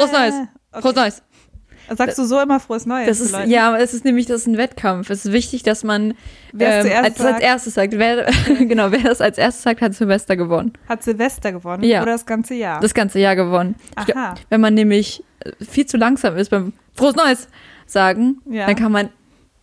[0.00, 0.34] Frohes Neues.
[0.72, 0.82] Okay.
[0.82, 1.22] Frohes Neues.
[1.96, 3.08] Sagst du so immer frohes Neues?
[3.08, 5.10] Das ist, ja, es ist nämlich, das ist ein Wettkampf.
[5.10, 6.14] Es ist wichtig, dass man
[6.52, 7.94] Wer ähm, als, als erstes sagt.
[7.98, 8.30] Wer,
[8.60, 10.72] genau, wer das als erstes sagt, hat Silvester gewonnen.
[10.88, 12.02] Hat Silvester gewonnen Ja.
[12.02, 12.80] oder das ganze Jahr?
[12.80, 13.74] Das ganze Jahr gewonnen.
[13.98, 14.34] Ich glaub, Aha.
[14.50, 17.48] wenn man nämlich äh, viel zu langsam ist beim Frohes Neues
[17.86, 18.66] sagen, Ja.
[18.66, 19.08] dann kann man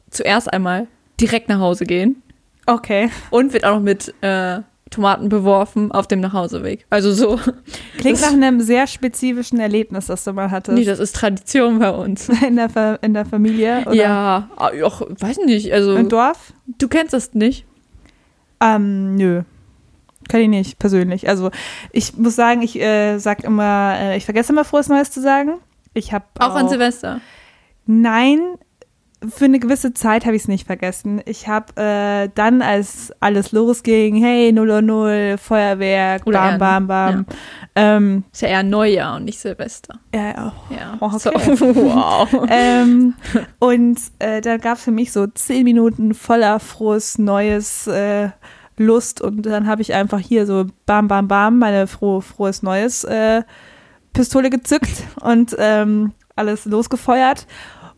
[0.09, 0.87] zuerst einmal
[1.21, 2.21] direkt nach Hause gehen
[2.65, 3.09] Okay.
[3.29, 4.59] und wird auch noch mit äh,
[4.89, 6.85] Tomaten beworfen auf dem Nachhauseweg.
[6.89, 7.39] Also so.
[7.97, 10.77] Klingt nach einem sehr spezifischen Erlebnis, das du mal hattest.
[10.77, 12.29] Nee, das ist Tradition bei uns.
[12.47, 16.53] in, der Fa in der Familie oder Ja, ah, auch, weiß nicht, also im Dorf?
[16.77, 17.65] du kennst das nicht.
[18.61, 19.43] Ähm, nö.
[20.27, 21.29] Kann ich nicht, persönlich.
[21.29, 21.51] Also
[21.91, 25.59] ich muss sagen, ich äh, sag immer, äh, ich vergesse immer frohes Neues zu sagen.
[25.93, 27.21] Ich habe Auch an Silvester.
[27.85, 28.41] Nein,
[29.27, 31.21] für eine gewisse Zeit habe ich es nicht vergessen.
[31.25, 36.57] Ich habe äh, dann, als alles losging, hey, 0 Uhr 0, Feuerwerk, Oder bam, eher-
[36.59, 37.25] bam, bam.
[37.75, 39.99] Ähm, Ist ja eher Neujahr und nicht Silvester.
[40.13, 40.97] ja, Ja.
[40.99, 41.59] Oh, So, okay.
[41.59, 42.27] wow.
[42.49, 43.15] ähm,
[43.59, 48.29] und äh, da gab es für mich so zehn Minuten voller frohes, neues äh,
[48.77, 49.21] Lust.
[49.21, 53.41] Und dann habe ich einfach hier so bam, bam, bam, meine froh, frohes Neues äh,
[54.13, 57.47] Pistole gezückt und ähm, alles losgefeuert.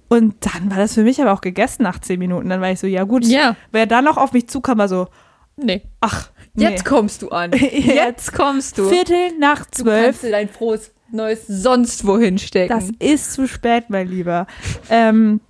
[0.09, 2.49] Und dann war das für mich aber auch gegessen nach zehn Minuten.
[2.49, 3.25] Dann war ich so, ja gut.
[3.25, 5.07] Ja, Wer dann noch auf mich zukam, war so,
[5.55, 5.83] nee.
[6.01, 6.89] ach, Jetzt nee.
[6.89, 7.51] kommst du an.
[7.53, 8.89] Jetzt Jetzt kommst du.
[8.89, 10.05] Viertel nach Du zwölf.
[10.05, 12.69] kannst dir dein frohes Neues sonst wohin stecken.
[12.73, 14.45] Das ist zu spät, mein Lieber.
[14.89, 15.41] ähm,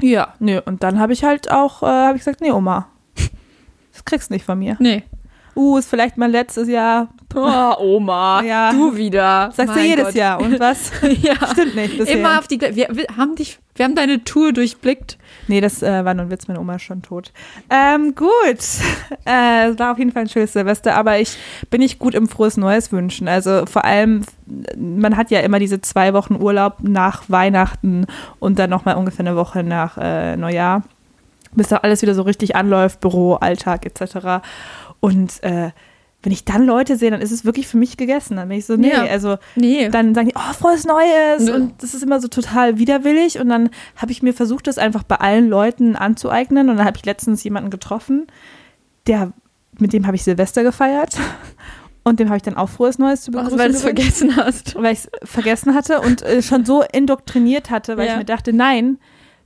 [0.00, 0.60] ja, nö.
[0.64, 2.88] Und dann habe ich halt auch, äh, habe ich gesagt, nee, Oma,
[3.92, 4.76] das kriegst du nicht von mir.
[4.80, 5.04] nee.
[5.56, 7.08] Uh, ist vielleicht mein letztes Jahr.
[7.34, 8.72] Oh, Oma, Ja.
[8.72, 9.50] du wieder.
[9.54, 10.14] Sagst du Mein jedes Gott.
[10.14, 10.40] Jahr.
[10.40, 10.90] Und was?
[11.22, 11.34] ja.
[11.52, 11.98] Stimmt nicht.
[11.98, 12.18] Bisher.
[12.18, 15.18] Immer auf die wir, wir haben dich, wir haben deine Tour durchblickt.
[15.46, 17.32] Nee, das äh, war nun Witz, meine Oma ist schon tot.
[17.70, 18.58] Ähm, gut.
[19.24, 21.36] Äh, war auf jeden Fall ein schönes Silvester, aber ich
[21.68, 23.28] bin nicht gut im frohes Neues wünschen.
[23.28, 24.22] Also vor allem,
[24.74, 28.06] man hat ja immer diese zwei Wochen Urlaub nach Weihnachten
[28.38, 30.82] und dann nochmal ungefähr eine Woche nach äh, Neujahr,
[31.52, 34.42] bis da alles wieder so richtig anläuft, Büro, Alltag etc.
[35.00, 35.70] Und äh,
[36.22, 38.36] wenn ich dann Leute sehe, dann ist es wirklich für mich gegessen.
[38.36, 39.04] Dann bin ich so, nee, Ja.
[39.04, 39.88] also Nee.
[39.88, 41.44] dann sagen die, oh, frohes Neues.
[41.44, 41.54] Nö.
[41.54, 43.38] Und das ist immer so total widerwillig.
[43.38, 46.68] Und dann habe ich mir versucht, das einfach bei allen Leuten anzueignen.
[46.70, 48.26] Und dann habe ich letztens jemanden getroffen,
[49.06, 49.32] der,
[49.78, 51.16] mit dem habe ich Silvester gefeiert.
[52.04, 54.36] Und dem habe ich dann auch frohes Neues zu Was, begrüßen weil du es vergessen
[54.36, 54.74] hast.
[54.76, 58.12] weil ich es vergessen hatte und äh, schon so indoktriniert hatte, weil Ja.
[58.12, 58.98] ich mir dachte, nein,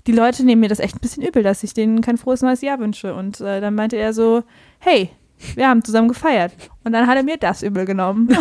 [0.07, 2.61] die Leute nehmen mir das echt ein bisschen übel, dass ich denen kein frohes neues
[2.61, 3.15] Jahr wünsche.
[3.15, 4.45] Und äh, dann meinte er so,
[4.79, 5.11] hey,
[5.55, 6.53] wir haben zusammen gefeiert.
[6.85, 8.29] Und dann hat er mir das übel genommen.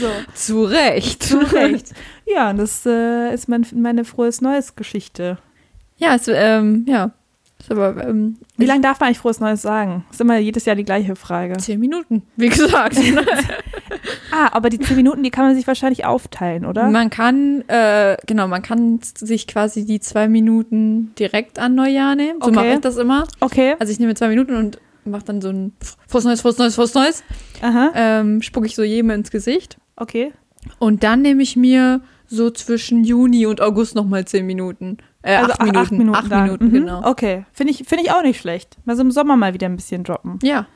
[0.00, 0.08] so.
[0.34, 1.22] Zu Recht.
[1.22, 1.92] Zu Recht.
[2.30, 5.38] Ja, und das äh, ist mein, meine frohes Neues Geschichte.
[5.96, 7.12] Ja, es, ähm, ja.
[7.58, 10.04] Ist aber, ähm, Wie lange darf man eigentlich frohes Neues sagen?
[10.10, 11.56] Ist immer jedes Jahr die gleiche Frage.
[11.56, 12.96] Zehn Minuten, wie gesagt.
[14.30, 16.90] Ah, aber die zehn Minuten, die kann man sich wahrscheinlich aufteilen, oder?
[16.90, 22.38] Man kann, äh, genau, man kann sich quasi die zwei Minuten direkt an Neujahr nehmen.
[22.40, 22.54] So Okay.
[22.54, 23.26] mache ich das immer.
[23.40, 23.74] Okay.
[23.78, 25.72] Also ich nehme zwei Minuten und mache dann so ein
[26.06, 27.24] frohes Neues, frohes Neues, frohes Neues.
[27.62, 27.90] Aha.
[27.94, 29.78] Ähm, spucke ich so jedem ins Gesicht.
[29.96, 30.32] Okay.
[30.78, 34.98] Und dann nehme ich mir so zwischen Juni und August nochmal zehn Minuten.
[35.22, 36.14] Äh, Also acht, Minuten.
[36.14, 36.42] Acht dann.
[36.44, 36.72] Minuten, Mhm.
[36.72, 37.02] genau.
[37.04, 37.46] Okay.
[37.52, 38.76] Finde ich, finde ich auch nicht schlecht.
[38.84, 40.38] Mal so im Sommer mal wieder ein bisschen droppen.
[40.42, 40.66] Ja.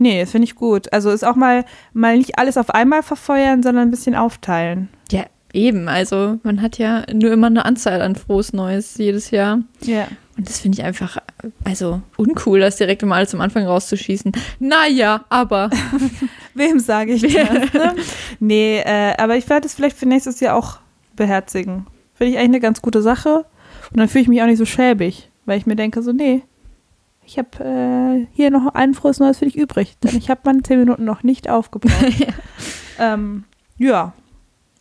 [0.00, 0.92] Nee, das finde ich gut.
[0.92, 4.88] Also ist auch mal, mal nicht alles auf einmal verfeuern, sondern ein bisschen aufteilen.
[5.10, 5.88] Ja, eben.
[5.88, 9.60] Also man hat ja nur immer eine Anzahl an frohes Neues jedes Jahr.
[9.82, 10.06] Ja.
[10.38, 11.18] Und das finde ich einfach,
[11.64, 14.30] also uncool, das direkt alles am Anfang rauszuschießen.
[14.60, 15.68] Naja, aber.
[16.54, 17.72] Wem sage ich das?
[17.72, 17.96] Ne?
[18.38, 20.78] nee, äh, aber ich werde es vielleicht für nächstes Jahr auch
[21.16, 21.86] beherzigen.
[22.14, 23.46] Finde ich eigentlich eine ganz gute Sache.
[23.90, 26.42] Und dann fühle ich mich auch nicht so schäbig, weil ich mir denke, so, nee,
[27.26, 29.96] ich habe äh, hier noch ein frohes Neues für dich übrig.
[30.04, 32.28] Denn ich habe meine zehn Minuten noch nicht aufgebraucht.
[33.00, 33.42] ähm,
[33.76, 34.12] ja,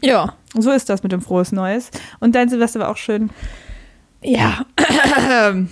[0.02, 0.36] ja.
[0.54, 1.90] so ist das mit dem frohes Neues.
[2.20, 3.32] Und dein Silvester war auch schön.
[4.24, 4.66] Ja.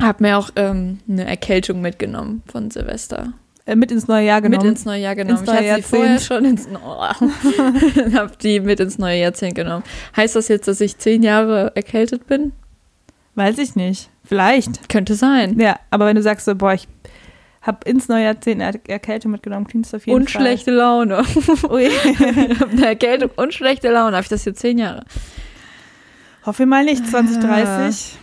[0.00, 3.32] Hab mir auch ähm, eine Erkältung mitgenommen von Silvester.
[3.64, 4.62] Äh, mit ins neue Jahr genommen.
[4.62, 5.38] Mit ins neue Jahr genommen.
[5.38, 9.54] Ins neue ich hatte sie vorher schon ins oh, hab die mit ins neue Jahrzehnt
[9.54, 9.82] genommen.
[10.16, 12.52] Heißt das jetzt, dass ich zehn Jahre erkältet bin?
[13.34, 14.08] Weiß ich nicht.
[14.24, 14.88] Vielleicht.
[14.88, 15.58] Könnte sein.
[15.58, 16.88] Ja, aber wenn du sagst so, boah, ich
[17.60, 20.42] habe ins neue Jahrzehnt eine Erkältung mitgenommen, klingt es auf jeden Und Fall.
[20.42, 21.24] schlechte Laune.
[21.68, 21.90] Ui.
[22.70, 24.16] eine Erkältung und schlechte Laune.
[24.16, 25.04] Habe ich das jetzt zehn Jahre?
[26.46, 28.18] Hoffe mal nicht, 2030.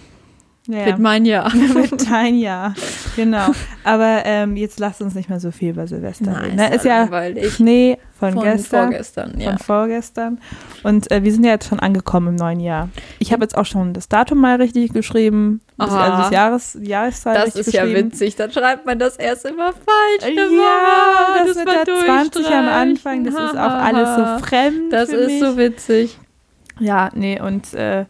[0.68, 0.86] Ja.
[0.86, 1.52] Wird mein Jahr.
[1.54, 2.74] Wird dein Jahr.
[3.18, 3.48] Genau.
[3.84, 6.56] Aber ähm, jetzt lasst uns nicht mehr so viel über Silvester Nein, reden.
[6.56, 6.68] Ne?
[6.70, 7.54] ist Ist ja langweilig.
[7.54, 8.84] Schnee von, Von gestern.
[8.92, 9.50] vorgestern, ja.
[9.50, 10.40] Von vorgestern.
[10.84, 12.88] Und äh, wir sind ja jetzt schon angekommen im neuen Jahr.
[13.20, 15.60] Ich habe jetzt auch schon das Datum mal richtig geschrieben.
[15.78, 16.04] Das, Aha.
[16.04, 18.38] also das Jahres, die Jahreszahl Das ist ja witzig.
[18.38, 20.34] Dann schreibt man das erst immer falsch.
[20.34, 25.10] Ja, Wow, das, mit der 20 am Anfang, das ist auch alles so fremd Das
[25.10, 25.40] ist mich.
[25.42, 26.18] so witzig.
[26.80, 28.06] Ja, nee, und äh,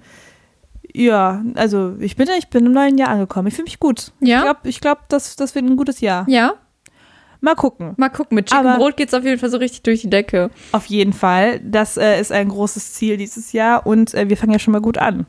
[0.94, 3.48] ja, also ich bin, ich bin im neuen Jahr angekommen.
[3.48, 4.12] Ich fühle mich gut.
[4.20, 4.38] Ja?
[4.38, 6.26] Ich glaube, ich glaub, das, das wird ein gutes Jahr.
[6.30, 6.54] Ja,
[7.44, 7.94] Mal gucken.
[7.98, 8.36] mal gucken.
[8.36, 10.50] Mit Chicken Brot geht's auf jeden Fall so richtig durch die Decke.
[10.72, 11.60] Auf jeden Fall.
[11.60, 14.80] Das äh, ist ein großes Ziel dieses Jahr und äh, wir fangen ja schon mal
[14.80, 15.26] gut an.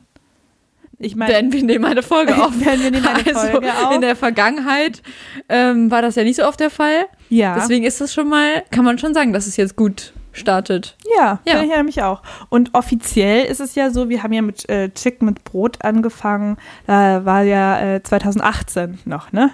[0.97, 2.57] Ich meine, Denn wir nehmen eine Folge auf.
[2.63, 3.93] Werden wir nehmen eine also Folge auf.
[3.93, 5.01] in der Vergangenheit
[5.49, 7.05] ähm, war das ja nicht so oft der Fall.
[7.27, 7.55] ja.
[7.55, 10.95] Deswegen ist das schon mal, kann man schon sagen, dass es jetzt gut startet.
[11.17, 11.61] Ja, Ja.
[11.63, 12.21] ich ja nämlich auch.
[12.49, 16.57] Und offiziell ist es ja so, wir haben ja mit äh, Chick mit Brot angefangen.
[16.87, 19.51] Da war ja äh, 2018 noch, ne?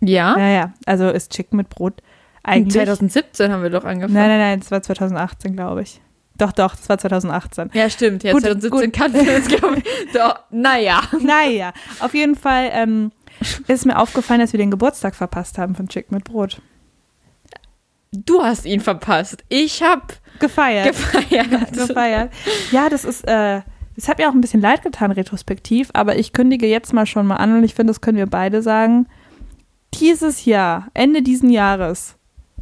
[0.00, 0.36] Ja.
[0.38, 0.72] Ja, ja.
[0.86, 2.02] Also ist Chick mit Brot
[2.42, 2.74] eigentlich.
[2.74, 4.14] 2017 haben wir doch angefangen.
[4.14, 6.00] nein, nein, nein, es war 2018, glaube ich.
[6.38, 7.70] Doch, doch, das war 2018.
[7.74, 8.22] Ja, stimmt.
[8.24, 8.98] Ja, Gut, 2017 gut.
[8.98, 9.84] kannten wir uns, glaube ich.
[10.14, 11.00] Doch, naja.
[11.20, 13.12] naja, auf jeden Fall ähm,
[13.68, 16.60] ist mir aufgefallen, dass wir den Geburtstag verpasst haben von Chick mit Brot.
[18.12, 19.42] Du hast ihn verpasst.
[19.48, 20.02] Ich habe
[20.38, 20.88] Gefeiert.
[20.88, 21.72] gefeiert.
[21.72, 22.32] gefeiert.
[22.70, 23.62] Ja, das ist, äh,
[23.96, 27.26] das hat mir auch ein bisschen leid getan, retrospektiv, aber ich kündige jetzt mal schon
[27.26, 29.06] mal an und ich finde, das können wir beide sagen.
[29.94, 32.16] Dieses Jahr, Ende diesen Jahres,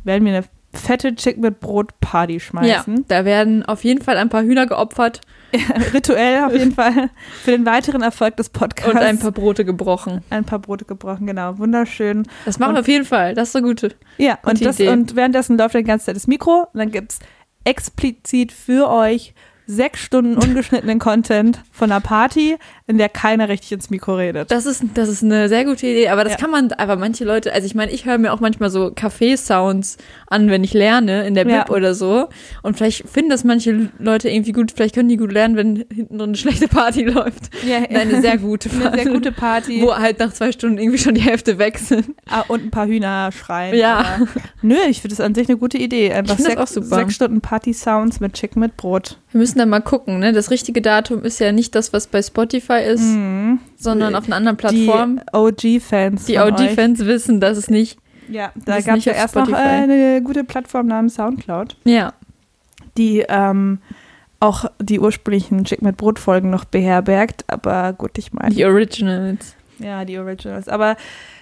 [0.04, 3.04] werden wir eine fette Chick mit Brot Party ja, schmeißen.
[3.08, 5.20] da werden auf jeden Fall ein paar Hühner geopfert
[5.94, 7.10] Rituell auf jeden Fall
[7.42, 8.90] für den weiteren Erfolg des Podcasts.
[8.92, 10.22] und ein paar Brote gebrochen.
[10.30, 11.58] ein paar Brote gebrochen, genau.
[11.58, 12.24] Wunderschön.
[12.44, 13.34] Das machen Und- wir auf jeden Fall.
[13.34, 13.94] Das ist so gute.
[14.18, 14.88] Ja, Gute und, das, Idee.
[14.90, 17.18] und währenddessen läuft dann die ganze Zeit das Mikro und dann gibt es
[17.64, 19.34] explizit für euch
[19.70, 22.56] sechs Stunden ungeschnittenen Content von einer Party,
[22.86, 24.50] in der keiner richtig ins Mikro redet.
[24.50, 26.38] Das ist, das ist eine sehr gute Idee, aber das Ja.
[26.38, 29.96] kann man, aber manche Leute, also ich meine, ich höre mir auch manchmal so Café-Sounds
[30.26, 31.68] an, wenn ich lerne, in der Bib Ja.
[31.70, 32.28] oder so.
[32.62, 36.18] Und vielleicht finden das manche Leute irgendwie gut, vielleicht können die gut lernen, wenn hinten
[36.18, 37.50] drin eine schlechte Party läuft.
[37.66, 39.02] Ja, Eine sehr gute eine Party.
[39.04, 42.06] sehr gute Party Wo halt nach zwei Stunden irgendwie schon die Hälfte weg sind.
[42.28, 43.76] ah, und ein paar Hühner schreien.
[43.76, 43.98] Ja.
[44.16, 44.26] aber-
[44.62, 46.12] Nö, ich finde das an sich eine gute Idee.
[46.12, 46.96] Einfach sechs, auch super.
[46.96, 49.18] sechs Stunden Party-Sounds mit Chicken mit Brot.
[49.32, 50.32] Wir müssen dann mal gucken, ne?
[50.32, 53.60] Das richtige Datum ist ja nicht das, was bei Spotify ist, Mhm.
[53.76, 55.20] sondern auf einer anderen Die Plattform.
[55.32, 56.24] OG-Fans.
[56.24, 56.70] Die von euch.
[56.70, 57.98] OG-Fans wissen, dass es nicht.
[58.28, 59.68] Ja, da gab es ja erst noch äh, Spotify.
[59.68, 61.76] eine gute Plattform namens Soundcloud.
[61.84, 62.12] Ja.
[62.96, 63.78] die ähm,
[64.40, 67.44] auch die ursprünglichen Chick mit Brot-Folgen noch beherbergt.
[67.48, 69.54] Aber gut, ich meine, Die Originals.
[69.78, 70.66] ja, die Originals.
[70.68, 70.96] Aber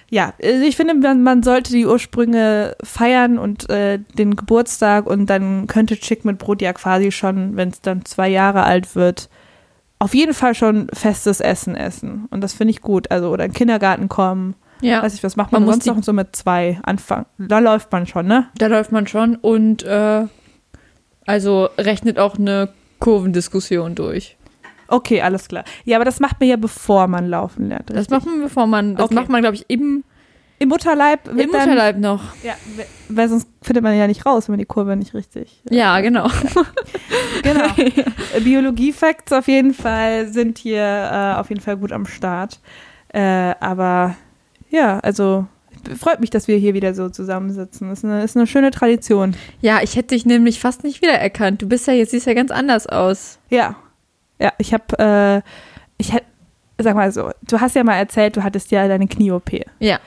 [0.09, 5.27] ja, also ich finde, man, man sollte die Ursprünge feiern und äh, den Geburtstag und
[5.27, 9.29] dann könnte Chick mit Brot ja quasi schon, wenn es dann zwei Jahre alt wird,
[9.99, 12.27] auf jeden Fall schon festes Essen essen.
[12.31, 13.11] Und das finde ich gut.
[13.11, 14.55] Also, oder in den Kindergarten kommen.
[14.81, 15.03] Ja.
[15.03, 17.25] Weiß ich, was macht man, Man sonst noch so mit zwei anfangen?
[17.37, 18.47] Da läuft man schon, ne?
[18.57, 20.25] Da läuft man schon und äh,
[21.25, 22.69] also rechnet auch eine
[22.99, 24.37] Kurvendiskussion durch.
[24.89, 25.63] Okay, alles klar.
[25.85, 27.89] Ja, aber das macht man ja, bevor man laufen lernt.
[27.89, 28.11] Das richtig?
[28.11, 29.15] macht man, bevor man, das Okay.
[29.15, 30.03] macht man, glaube ich, im,
[30.57, 32.21] Im Mutterleib im dann, Mutterleib noch.
[32.43, 32.53] Ja,
[33.07, 35.61] weil sonst findet man ja nicht raus, wenn man die Kurve nicht richtig.
[35.69, 36.27] Ja, genau.
[37.43, 37.67] Genau.
[38.43, 42.59] Biologie-Facts auf jeden Fall sind hier äh, auf jeden Fall gut am Start.
[43.13, 44.15] Äh, aber
[44.69, 45.47] ja, also
[45.97, 47.91] freut mich, dass wir hier wieder so zusammensitzen.
[47.91, 49.35] Ist eine, ist eine schöne Tradition.
[49.61, 51.61] Ja, ich hätte dich nämlich fast nicht wiedererkannt.
[51.61, 53.39] Du bist ja jetzt, siehst ja ganz anders aus.
[53.49, 53.75] Ja.
[54.39, 55.41] Ja, ich habe, äh,
[55.97, 56.25] ich hätte,
[56.77, 59.51] sag mal so, du hast ja mal erzählt, du hattest ja deine Knie-OP.
[59.79, 59.99] Ja.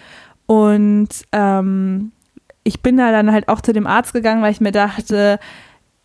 [0.46, 2.12] Und ähm,
[2.64, 5.38] ich bin da dann halt auch zu dem Arzt gegangen, weil ich mir dachte,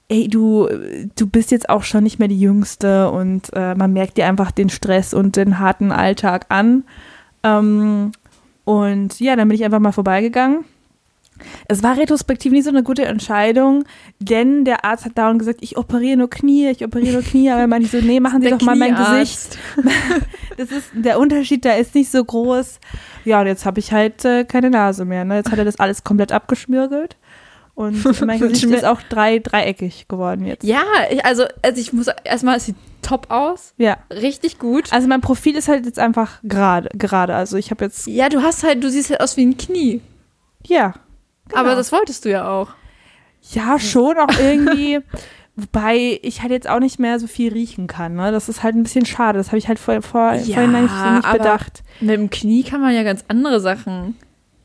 [0.10, 0.68] ey, du,
[1.16, 4.52] du bist jetzt auch schon nicht mehr die Jüngste und äh, man merkt dir einfach
[4.52, 6.84] den Stress und den harten Alltag an.
[7.44, 8.12] Ähm,
[8.64, 10.66] und ja, dann bin ich einfach mal vorbeigegangen.
[11.68, 13.84] Es war retrospektiv nicht so eine gute Entscheidung,
[14.20, 17.62] denn der Arzt hat dauernd gesagt, ich operiere nur Knie, ich operiere nur Knie, aber
[17.62, 18.96] er meinte so, nee, machen Sie doch mal mein.
[18.96, 19.58] Gesicht.
[20.58, 22.80] Das ist, der Unterschied da ist nicht so groß.
[23.26, 25.24] Ja, und jetzt habe ich halt äh, keine Nase mehr.
[25.24, 25.36] Ne?
[25.36, 27.16] Jetzt hat er das alles komplett abgeschmirgelt.
[27.76, 30.64] Und mein Gesicht ist auch drei, dreieckig geworden jetzt.
[30.64, 33.76] Ja, ich, also, also ich muss erstmal, es sieht top aus.
[33.78, 33.98] Ja.
[34.12, 34.92] Richtig gut.
[34.92, 36.90] Also mein Profil ist halt jetzt einfach gerade.
[36.98, 37.36] gerade.
[37.36, 40.02] Also ich habe jetzt, Ja, du hast halt, du siehst halt aus wie ein Knie.
[40.66, 40.96] ja.
[41.50, 41.62] Genau.
[41.62, 42.70] Aber das wolltest du ja auch.
[43.52, 45.00] Ja, schon auch irgendwie.
[45.56, 48.14] Wobei ich halt jetzt auch nicht mehr so viel riechen kann.
[48.16, 48.32] Ne?
[48.32, 49.40] Das ist halt ein bisschen schade.
[49.40, 50.94] Das habe ich halt vor, vor, Ja, vorhin nicht, nicht
[51.26, 51.84] aber- bedacht.
[52.00, 54.16] Mit dem Knie kann man ja ganz andere Sachen.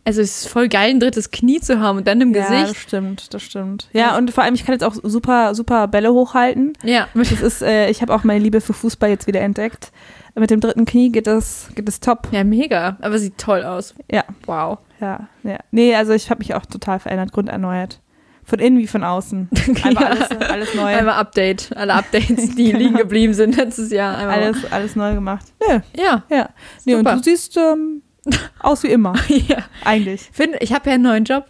[0.05, 2.51] Also es ist voll geil, ein drittes Knie zu haben und dann im Ja, das
[2.63, 2.81] Gesicht.
[2.81, 3.89] stimmt, das stimmt.
[3.93, 6.73] Ja, und vor allem, ich kann jetzt auch super, super Bälle hochhalten.
[6.83, 7.07] Ja.
[7.15, 9.93] Das ist, äh, ich habe auch meine Liebe für Fußball jetzt wieder entdeckt.
[10.35, 12.29] Mit dem dritten Knie geht das, geht das top.
[12.33, 12.97] Ja, mega.
[13.01, 13.95] Aber sieht toll aus.
[14.11, 14.25] Ja.
[14.45, 14.79] Wow.
[15.03, 15.59] Ja, ja.
[15.73, 18.01] Nee, also ich habe mich auch total verändert, grunderneuert.
[18.45, 19.49] Von innen wie von außen.
[19.85, 20.07] Einfach Ja.
[20.09, 20.87] alles, alles neu.
[20.97, 21.71] Einmal Update.
[21.77, 22.79] Alle Updates, die Genau.
[22.79, 24.17] liegen geblieben sind letztes Jahr.
[24.17, 24.43] Einmal.
[24.43, 25.47] Alles, alles neu gemacht.
[25.69, 26.23] Nö, Ja.
[26.31, 26.49] ja.
[26.85, 28.03] Nee, und du siehst ähm,
[28.61, 29.59] aus wie immer, ja.
[29.85, 30.29] eigentlich.
[30.33, 31.47] Find, ich habe ja einen neuen Job.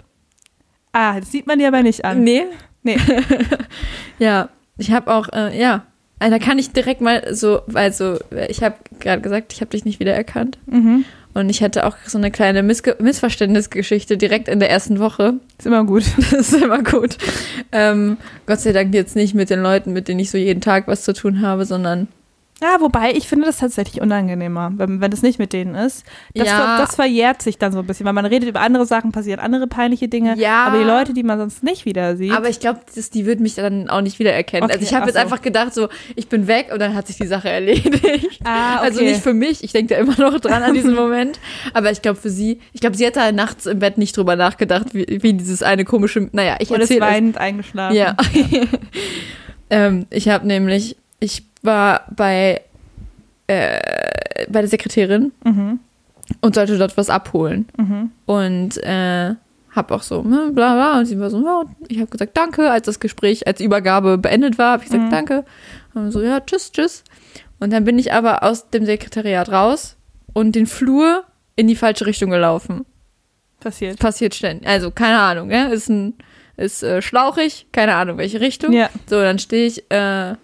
[0.92, 2.22] Ah, das sieht man dir aber nicht an.
[2.24, 2.44] Nee.
[2.82, 2.98] Nee.
[4.18, 4.48] Ja.
[4.78, 5.84] Ich habe auch, äh, ja.
[6.18, 8.18] äh, da kann ich direkt mal so, also
[8.48, 10.58] ich habe gerade gesagt, ich habe dich nicht wiedererkannt.
[10.66, 11.04] Mhm.
[11.34, 15.34] Und ich hatte auch so eine kleine Missge Missverständnisgeschichte direkt in der ersten Woche.
[15.58, 16.04] Ist immer gut.
[16.30, 17.16] Das ist immer gut.
[17.72, 20.88] Ähm, Gott sei Dank jetzt nicht mit den Leuten, mit denen ich so jeden Tag
[20.88, 22.08] was zu tun habe, sondern
[22.62, 26.04] Ja, wobei ich finde das tatsächlich unangenehmer, wenn, wenn es nicht mit denen ist.
[26.32, 26.56] Das, Ja.
[26.56, 29.40] ver, das verjährt sich dann so ein bisschen, weil man redet über andere Sachen, passieren
[29.40, 30.36] andere peinliche Dinge.
[30.38, 30.66] Ja.
[30.66, 32.32] Aber die Leute, die man sonst nicht wieder sieht.
[32.32, 34.64] Aber ich glaube, die würden mich dann auch nicht wiedererkennen.
[34.64, 35.20] Okay, also ich habe jetzt so.
[35.20, 38.38] einfach gedacht, so, ich bin weg und dann hat sich die Sache erledigt.
[38.44, 38.84] Ah, okay.
[38.84, 41.40] Also nicht für mich, ich denke da immer noch dran an diesen Moment.
[41.74, 44.36] Aber ich glaube für sie, ich glaube, sie hat da nachts im Bett nicht drüber
[44.36, 47.12] nachgedacht, wie, wie dieses eine komische, naja, ich und ist erzähle es.
[47.12, 47.96] weinend eingeschlafen.
[47.96, 48.16] Ja.
[49.70, 52.60] ähm, ich habe nämlich, ich war bei,
[53.46, 53.78] äh,
[54.48, 55.80] bei der Sekretärin Mhm.
[56.40, 57.68] und sollte dort was abholen.
[57.76, 58.10] Mhm.
[58.26, 59.34] Und äh,
[59.74, 60.98] habe auch so, ne, bla bla.
[60.98, 64.18] Und sie war so, ja, ich habe gesagt, danke, als das Gespräch, als die Übergabe
[64.18, 65.10] beendet war, habe ich gesagt, Mhm.
[65.10, 65.44] danke.
[65.94, 67.04] Und so, ja, tschüss, tschüss.
[67.60, 69.96] Und dann bin ich aber aus dem Sekretariat raus
[70.32, 71.24] und den Flur
[71.56, 72.84] in die falsche Richtung gelaufen.
[73.60, 73.98] Passiert.
[74.00, 74.66] Passiert ständig.
[74.68, 76.14] Also, keine Ahnung, ja, ist ein,
[76.56, 78.72] ist äh, schlauchig, keine Ahnung, welche Richtung.
[78.72, 78.90] Ja.
[79.06, 80.34] So, dann stehe ich äh,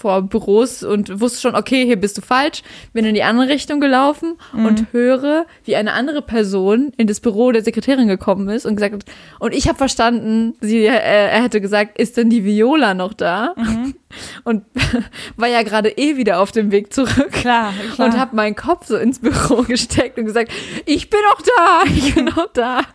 [0.00, 2.62] vor Büros und wusste schon, okay, hier bist du falsch.
[2.94, 4.64] Bin in die andere Richtung gelaufen Mhm.
[4.66, 8.94] und höre, wie eine andere Person in das Büro der Sekretärin gekommen ist und gesagt
[8.94, 9.04] hat,
[9.38, 13.54] und ich habe verstanden, sie, äh, er hätte gesagt, ist denn die Viola noch da?
[13.56, 13.94] Mhm.
[14.44, 14.64] Und
[15.36, 17.32] war ja gerade eh wieder auf dem Weg zurück.
[17.32, 18.08] Klar, klar.
[18.08, 20.50] Und habe meinen Kopf so ins Büro gesteckt und gesagt,
[20.86, 22.82] ich bin auch da, ich bin auch da.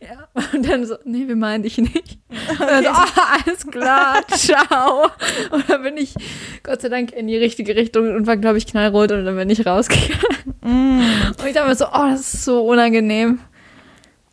[0.00, 2.18] Ja, und dann so, nee, wir meinen dich nicht.
[2.30, 5.10] Und dann so, ah, alles klar, ciao.
[5.50, 6.14] Und dann bin ich,
[6.62, 9.50] Gott sei Dank, in die richtige Richtung und war, glaube ich, knallrot und dann bin
[9.50, 10.54] ich rausgegangen.
[10.62, 11.00] Mm.
[11.38, 13.40] Und ich dachte mir so, oh, das ist so unangenehm.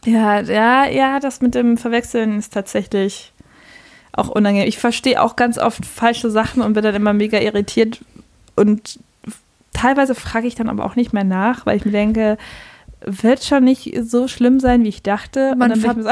[0.06, 3.34] Ja, ja, ja, das mit dem Verwechseln ist tatsächlich
[4.20, 4.68] auch unangenehm.
[4.68, 8.00] Ich verstehe auch ganz oft falsche Sachen und bin dann immer mega irritiert.
[8.56, 9.00] Und
[9.74, 12.38] teilweise frage ich dann aber auch nicht mehr nach, weil ich mir denke,
[13.06, 15.56] wird schon nicht so schlimm sein, wie ich dachte.
[15.56, 16.10] Man bin ich so,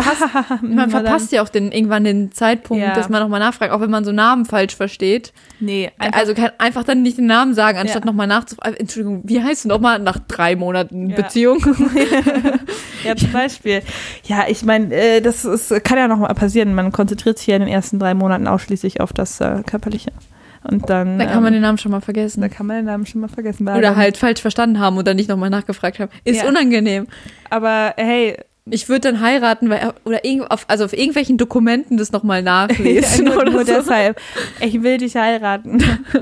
[0.67, 2.93] Man verpasst ja auch den, irgendwann den Zeitpunkt, Ja.
[2.93, 5.33] dass man nochmal nachfragt, auch wenn man so Namen falsch versteht.
[5.59, 8.11] Nee, einfach, also kann einfach dann nicht den Namen sagen, anstatt Ja.
[8.11, 8.77] nochmal nachzufragen.
[8.77, 11.15] Entschuldigung, wie heißt du nochmal nach drei Monaten Ja.
[11.17, 11.59] Beziehung?
[13.03, 13.81] ja, zum Beispiel.
[14.25, 16.73] Ja, ich meine, äh, das ist, kann ja noch mal passieren.
[16.73, 20.11] Man konzentriert sich ja in den ersten drei Monaten ausschließlich auf das äh, Körperliche.
[20.69, 22.41] Und dann, Da kann man ähm, den Namen schon mal vergessen.
[22.41, 23.67] da kann man den Namen schon mal vergessen.
[23.67, 26.11] Oder halt falsch verstanden haben und dann nicht nochmal nachgefragt haben.
[26.25, 26.49] Ist Ja.
[26.49, 27.07] unangenehm.
[27.49, 28.37] Aber hey,
[28.69, 30.19] Ich würde dann heiraten, weil, oder
[30.49, 33.71] auf, also auf irgendwelchen Dokumenten das nochmal nachlesen nur, oder nur so.
[33.75, 34.19] deshalb.
[34.59, 35.81] Ich will dich heiraten.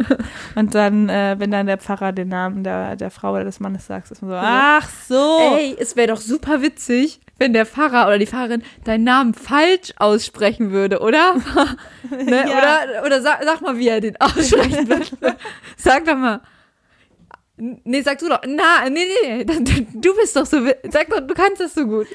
[0.55, 3.87] Und dann, äh, wenn dann der Pfarrer den Namen der, der Frau oder des Mannes
[3.87, 5.39] sagt, ist man so, ach so.
[5.57, 9.93] Ey, es wäre doch super witzig, wenn der Pfarrer oder die Pfarrerin deinen Namen falsch
[9.97, 11.35] aussprechen würde, oder?
[12.09, 12.45] ne?
[12.49, 12.57] Ja.
[12.57, 15.35] Oder, oder sag, sag mal, wie er den aussprechen würde.
[15.77, 16.41] sag doch mal.
[17.57, 18.41] Nee, sag du doch.
[18.45, 19.87] Na, nee, nee, nee.
[19.93, 20.57] Du bist doch so.
[20.89, 22.05] Sag doch, du kannst das so gut.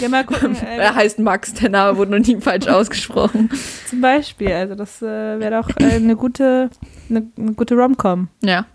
[0.00, 0.56] Ja, mal gucken.
[0.66, 3.48] Er Äh, heißt Max, der Name wurde noch nie falsch ausgesprochen.
[3.88, 6.70] zum Beispiel, also das äh, wäre doch äh, eine gute,
[7.08, 8.26] eine, eine gute Rom-Com.
[8.42, 8.66] Ja.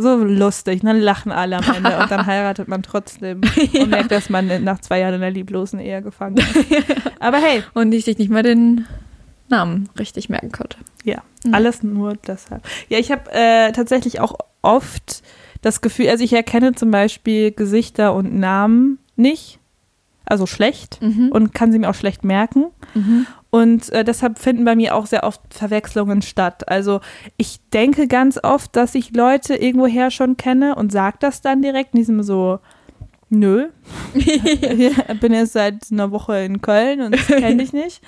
[0.00, 3.40] So lustig, dann lachen alle am Ende und dann heiratet man trotzdem
[3.80, 6.56] und merkt, dass man nach zwei Jahren in einer lieblosen Ehe gefangen ist.
[7.20, 8.86] Aber hey, Und ich sich nicht mal den
[9.48, 10.76] Namen richtig merken konnte.
[11.04, 11.54] ja, Mhm.
[11.54, 12.62] alles nur deshalb.
[12.88, 15.22] Ja, ich habe äh, tatsächlich auch oft
[15.62, 19.58] das Gefühl, also ich erkenne zum Beispiel Gesichter und Namen nicht,
[20.26, 21.30] also schlecht Mhm.
[21.32, 22.66] und kann sie mir auch schlecht merken.
[22.94, 23.26] Mhm.
[23.50, 26.68] Und äh, deshalb finden bei mir auch sehr oft Verwechslungen statt.
[26.68, 27.00] Also
[27.38, 31.94] ich denke ganz oft, dass ich Leute irgendwoher schon kenne und sage das dann direkt
[31.94, 32.58] in diesem so,
[33.30, 33.68] nö,
[34.14, 38.02] ich bin jetzt seit einer Woche in Köln und kenne dich nicht.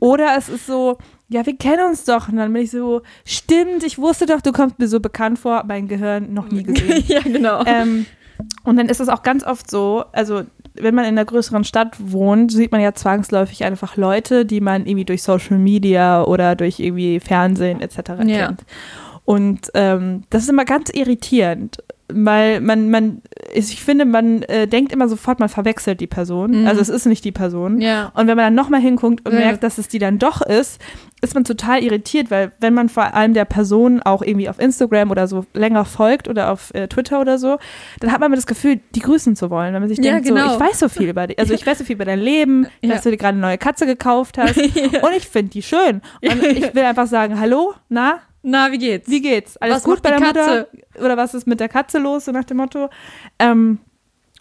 [0.00, 0.98] Oder es ist so,
[1.28, 2.28] ja, wir kennen uns doch.
[2.28, 5.64] Und dann bin ich so, stimmt, ich wusste doch, du kommst mir so bekannt vor,
[5.66, 7.04] mein Gehirn noch nie gesehen.
[7.06, 7.64] ja, genau.
[7.64, 8.06] Ähm,
[8.64, 10.42] und dann ist es auch ganz oft so, also
[10.74, 14.86] wenn man in einer größeren Stadt wohnt, sieht man ja zwangsläufig einfach Leute, die man
[14.86, 17.96] irgendwie durch Social Media oder durch irgendwie Fernsehen etc.
[18.26, 18.46] Ja.
[18.46, 18.64] kennt.
[19.24, 21.78] Und ähm, das ist immer ganz irritierend,
[22.12, 23.22] weil man, man,
[23.54, 26.60] ich finde, man äh, denkt immer sofort, man verwechselt die Person.
[26.62, 26.66] Mhm.
[26.66, 27.80] Also es ist nicht die Person.
[27.80, 28.12] ja.
[28.14, 29.38] Und wenn man dann nochmal hinguckt und Ja.
[29.40, 30.80] merkt, dass es die dann doch ist,
[31.22, 35.10] ist man total irritiert, weil wenn man vor allem der Person auch irgendwie auf Instagram
[35.10, 37.56] oder so länger folgt oder auf äh, Twitter oder so,
[38.00, 40.28] dann hat man immer das Gefühl, die grüßen zu wollen, wenn man sich Ja, denkt,
[40.28, 40.46] genau.
[40.48, 42.66] so, ich weiß so viel über dich, also ich weiß so viel über dein Leben,
[42.82, 46.02] dass du dir gerade eine neue Katze gekauft hast und ich finde die schön.
[46.22, 49.08] Und ich will einfach sagen, hallo, na, Na, wie geht's?
[49.08, 49.56] wie geht's?
[49.56, 50.68] Alles Was gut bei der Katze?
[50.70, 51.04] Mutter?
[51.04, 52.90] Oder was ist mit der Katze los, so nach dem Motto?
[53.38, 53.78] Ähm,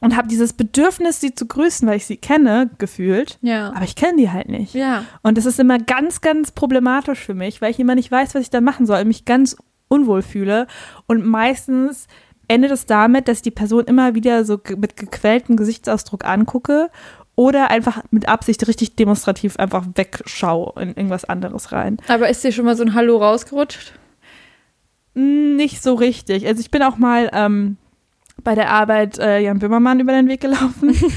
[0.01, 3.39] und habe dieses Bedürfnis, sie zu grüßen, weil ich sie kenne, gefühlt.
[3.41, 3.71] Ja.
[3.73, 4.73] Aber ich kenne die halt nicht.
[4.73, 5.05] Ja.
[5.21, 8.41] Und das ist immer ganz, ganz problematisch für mich, weil ich immer nicht weiß, was
[8.41, 9.05] ich da machen soll.
[9.05, 9.55] Mich ganz
[9.87, 10.67] unwohl fühle.
[11.07, 12.07] Und meistens
[12.49, 16.89] endet es damit, dass ich die Person immer wieder so mit gequältem Gesichtsausdruck angucke
[17.35, 21.97] oder einfach mit Absicht richtig demonstrativ einfach wegschaue in irgendwas anderes rein.
[22.07, 23.93] Aber ist dir schon mal so ein Hallo rausgerutscht?
[25.15, 26.45] Mm, Nicht so richtig.
[26.47, 27.77] Also ich bin auch mal ähm,
[28.43, 30.95] bei der Arbeit äh, Jan Böhmermann über den Weg gelaufen.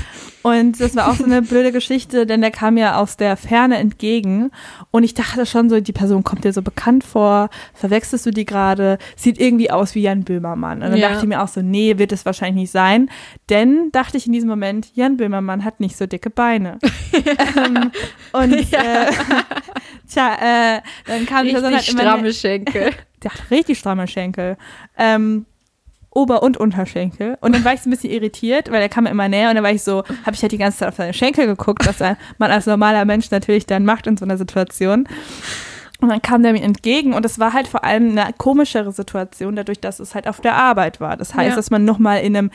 [0.47, 3.79] Und das war auch so eine blöde Geschichte, denn der kam mir aus der Ferne
[3.79, 4.53] entgegen.
[4.93, 7.51] Und ich dachte schon so, die Person kommt dir so bekannt vor.
[7.75, 8.99] Verwechselst du die gerade?
[9.17, 10.83] Sieht irgendwie aus wie Jan Böhmermann.
[10.83, 11.09] Und dann Ja.
[11.09, 13.11] dachte ich mir auch so, nee, wird es wahrscheinlich nicht sein.
[13.51, 16.79] Denn dachte ich in diesem Moment, Jan Böhmermann hat nicht so dicke Beine.
[17.57, 17.91] ähm,
[18.33, 19.03] und Ja.
[19.09, 19.13] äh,
[20.09, 22.91] tja, äh, dann kam die Person halt Richtig immer stramme Schenkel.
[23.25, 24.57] der hat richtig stramme Schenkel.
[24.97, 25.45] Ähm,
[26.17, 27.37] Ober- und Unterschenkel.
[27.41, 29.55] Und dann war ich so ein bisschen irritiert, weil er kam mir immer näher und
[29.57, 32.01] dann war ich so, habe ich halt die ganze Zeit auf seine Schenkel geguckt, was
[32.39, 35.07] man als normaler Mensch natürlich dann macht in so einer Situation.
[36.01, 39.57] Und dann kam der mir entgegen und es war halt vor allem eine komischere Situation,
[39.57, 41.17] dadurch, dass es halt auf der Arbeit war.
[41.17, 41.57] Das heißt, Ja.
[41.57, 42.51] dass man nochmal in einem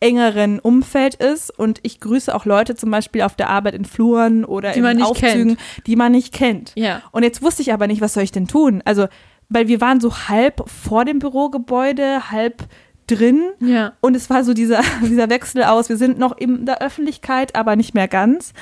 [0.00, 4.44] engeren Umfeld ist und ich grüße auch Leute zum Beispiel auf der Arbeit in Fluren
[4.44, 6.72] oder Die in Aufzügen, die man nicht kennt.
[6.74, 7.02] Ja.
[7.12, 8.82] Und jetzt wusste ich aber nicht, was soll ich denn tun?
[8.84, 9.06] Also,
[9.48, 12.64] weil wir waren so halb vor dem Bürogebäude, halb
[13.06, 13.42] drin.
[13.60, 13.92] Ja.
[14.00, 17.76] Und es war so dieser, dieser Wechsel aus, wir sind noch in der Öffentlichkeit, aber
[17.76, 18.52] nicht mehr ganz.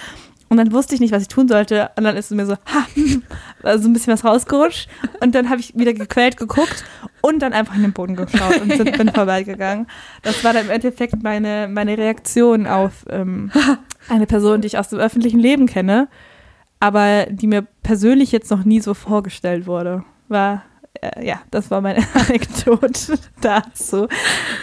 [0.50, 1.90] Und dann wusste ich nicht, was ich tun sollte.
[1.96, 2.86] Und dann ist mir so, ha,
[3.62, 4.88] war so ein bisschen was rausgerutscht.
[5.20, 6.84] Und dann habe ich wieder gequält geguckt
[7.20, 9.86] und dann einfach in den Boden geschaut und sind, bin vorbeigegangen.
[10.22, 13.52] Das war dann im Endeffekt meine, meine Reaktion auf ähm,
[14.08, 16.08] eine Person, die ich aus dem öffentlichen Leben kenne,
[16.80, 20.02] aber die mir persönlich jetzt noch nie so vorgestellt wurde.
[20.26, 20.64] War,
[21.02, 24.08] äh, ja, das war meine Anekdote dazu.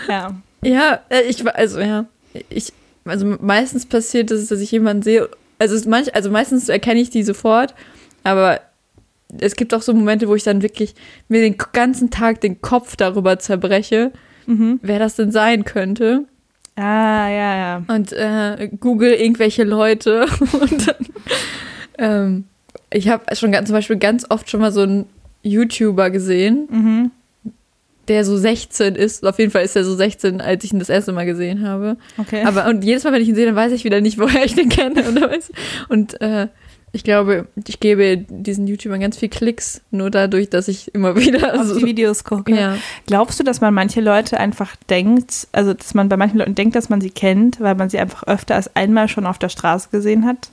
[0.08, 0.36] Ja.
[0.64, 2.06] Ja, äh, ich war, also ja,
[2.50, 2.74] ich,
[3.06, 7.10] also meistens passiert es, dass ich jemanden sehe, also es manch, also meistens erkenne ich
[7.10, 7.74] die sofort,
[8.24, 8.60] aber
[9.40, 10.96] es gibt auch so Momente, wo ich dann wirklich
[11.28, 14.12] mir den ganzen Tag den Kopf darüber zerbreche,
[14.46, 14.80] Mhm.
[14.82, 16.24] wer das denn sein könnte
[16.78, 17.84] Ah, ja, ja.
[17.88, 20.26] und äh, google irgendwelche Leute
[20.62, 20.96] und dann,
[21.98, 22.44] ähm,
[22.92, 25.06] ich habe schon ganz, zum Beispiel ganz oft schon mal so einen
[25.48, 27.12] YouTuber gesehen, Mhm.
[28.08, 29.26] der so 16 ist.
[29.26, 31.98] Auf jeden Fall ist er so 16, als ich ihn das erste Mal gesehen habe.
[32.18, 32.44] Okay.
[32.46, 34.56] Aber und jedes Mal, wenn ich ihn sehe, dann weiß ich wieder nicht, woher ich
[34.56, 35.04] den kenne.
[35.90, 36.48] Und, äh,
[36.94, 41.60] ich glaube, ich gebe diesen YouTubern ganz viel Klicks, nur dadurch, dass ich immer wieder
[41.60, 41.78] auf so.
[41.80, 42.56] die Videos gucke.
[42.56, 42.78] Ja.
[43.08, 46.76] Glaubst du, dass man manche Leute einfach denkt, also dass man bei manchen Leuten denkt,
[46.78, 49.90] dass man sie kennt, weil man sie einfach öfter als einmal schon auf der Straße
[49.92, 50.50] gesehen hat?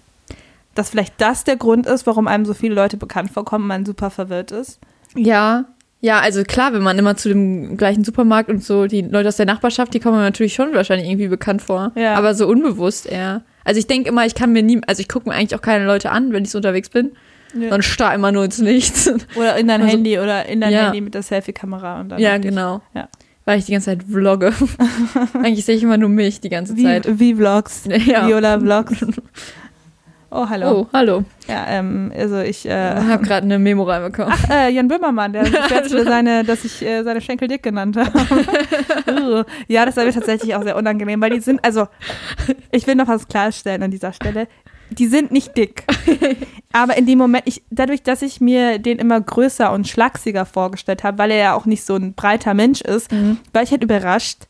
[0.74, 4.10] Dass vielleicht das der Grund ist, warum einem so viele Leute bekannt vorkommen man super
[4.10, 4.80] verwirrt ist?
[5.14, 5.64] ja.
[6.00, 9.36] Ja, also klar, wenn man immer zu dem gleichen Supermarkt und so, die Leute aus
[9.38, 11.92] der Nachbarschaft, die kommen mir natürlich schon wahrscheinlich irgendwie bekannt vor.
[11.94, 12.14] Ja.
[12.16, 13.40] Aber so unbewusst eher.
[13.64, 15.86] Also ich denke immer, ich kann mir nie, also ich gucke mir eigentlich auch keine
[15.86, 17.12] Leute an, wenn ich so unterwegs bin.
[17.58, 17.80] Ja.
[17.80, 19.08] Starr immer nur ins Nichts.
[19.34, 20.82] Oder in dein Also- Handy oder in dein Ja.
[20.86, 22.00] Handy mit der Selfie-Kamera.
[22.00, 22.82] und dann ja, genau.
[22.94, 23.08] Ja.
[23.46, 24.52] Weil ich die ganze Zeit vlogge.
[25.42, 27.18] eigentlich sehe ich immer nur mich die ganze Wie, Zeit.
[27.18, 27.84] wie Vlogs.
[28.04, 28.28] Ja.
[28.28, 29.06] Viola Vlogs.
[30.36, 30.80] Oh, hallo.
[30.80, 31.24] Oh, hallo.
[31.46, 34.34] Ja, ähm, also ich, Ich äh, habe gerade eine Memo reinbekommen.
[34.50, 39.44] äh, Jan Böhmermann, der beschwert sich, seine, dass ich äh, seine Schenkel dick genannt habe.
[39.68, 41.86] Ja, das war mir tatsächlich auch sehr unangenehm, weil die sind, also
[42.72, 44.48] ich will noch was klarstellen an dieser Stelle.
[44.90, 45.84] Die sind nicht dick.
[46.72, 51.04] Aber in dem Moment, ich, dadurch, dass ich mir den immer größer und schlachsiger vorgestellt
[51.04, 53.38] habe, weil er ja auch nicht so ein breiter Mensch ist, Mhm.
[53.52, 54.40] war ich halt überrascht,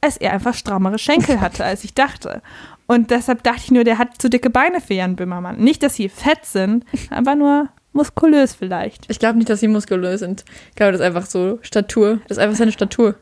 [0.00, 2.42] dass er einfach strammere Schenkel hatte, als ich dachte.
[2.90, 5.58] Und deshalb dachte ich nur, der hat zu dicke Beine für Jan Böhmermann.
[5.58, 9.04] Nicht, dass sie fett sind, einfach nur muskulös vielleicht.
[9.08, 10.44] Ich glaube nicht, dass sie muskulös sind.
[10.70, 12.18] Ich glaube, das ist einfach so Statur.
[12.26, 13.14] Das ist einfach seine Statur.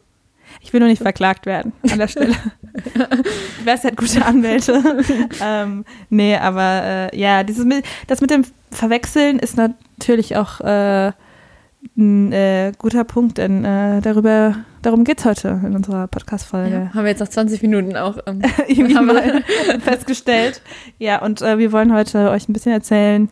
[0.63, 2.35] Ich will nur nicht verklagt werden an der Stelle.
[3.65, 4.83] Wer halt gute Anwälte?
[5.43, 11.13] ähm, nee, aber äh, ja, dieses mit, das mit dem Verwechseln ist natürlich auch äh,
[11.97, 16.75] ein äh, guter Punkt, denn äh, darüber, darum geht es heute in unserer Podcast-Folge.
[16.75, 16.95] Ja.
[16.95, 18.19] Haben wir jetzt nach 20 Minuten auch.
[18.27, 18.43] Ähm,
[19.81, 20.63] festgestellt.
[20.99, 23.29] Ja, und äh, wir wollen heute euch ein bisschen erzählen,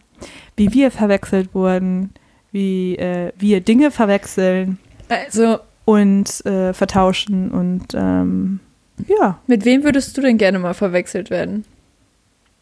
[0.57, 2.11] wie wir verwechselt wurden,
[2.53, 4.79] wie äh, wir Dinge verwechseln
[5.09, 8.61] also, und äh, vertauschen und ähm,
[9.07, 9.39] ja.
[9.47, 11.65] mit wem würdest du denn gerne mal verwechselt werden?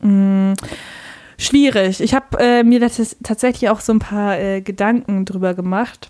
[0.01, 0.55] Mm,
[1.38, 2.01] schwierig.
[2.01, 6.09] Ich habe äh, mir das tatsächlich auch so ein paar äh, Gedanken drüber gemacht.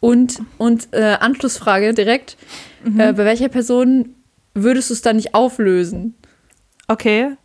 [0.00, 2.36] Und, und äh, Anschlussfrage direkt.
[2.84, 3.00] Mhm.
[3.00, 4.14] Äh, bei welcher Person
[4.54, 6.14] würdest du es dann nicht auflösen?
[6.88, 7.36] Okay.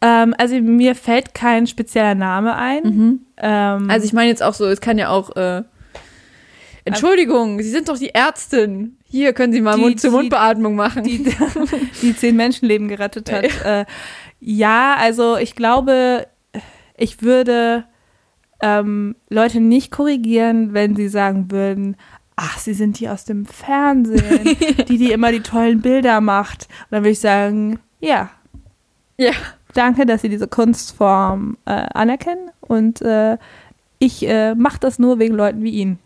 [0.00, 3.20] Ähm, also mir fällt kein spezieller Name ein.
[3.36, 5.36] Ähm, Also ich meine jetzt auch so, es kann ja auch.
[5.36, 5.62] Äh,
[6.84, 8.96] Entschuldigung, Sie sind doch die Ärztin.
[9.08, 11.04] Hier können Sie mal Mund-zu-Mund-Beatmung machen.
[11.04, 11.22] die,
[12.02, 13.44] die zehn Menschenleben gerettet hat.
[13.64, 13.84] äh,
[14.44, 16.26] ja, also ich glaube,
[16.96, 17.84] ich würde
[18.60, 21.96] ähm, Leute nicht korrigieren, wenn sie sagen würden,
[22.36, 24.56] ach, sie sind die aus dem Fernsehen,
[24.88, 26.66] die, die immer die tollen Bilder macht.
[26.84, 28.30] Und dann würde ich sagen, ja,
[29.16, 29.32] Ja.
[29.74, 33.38] danke, dass Sie diese Kunstform äh, anerkennen und äh,
[34.04, 35.98] ich äh, mache das nur wegen Leuten wie Ihnen.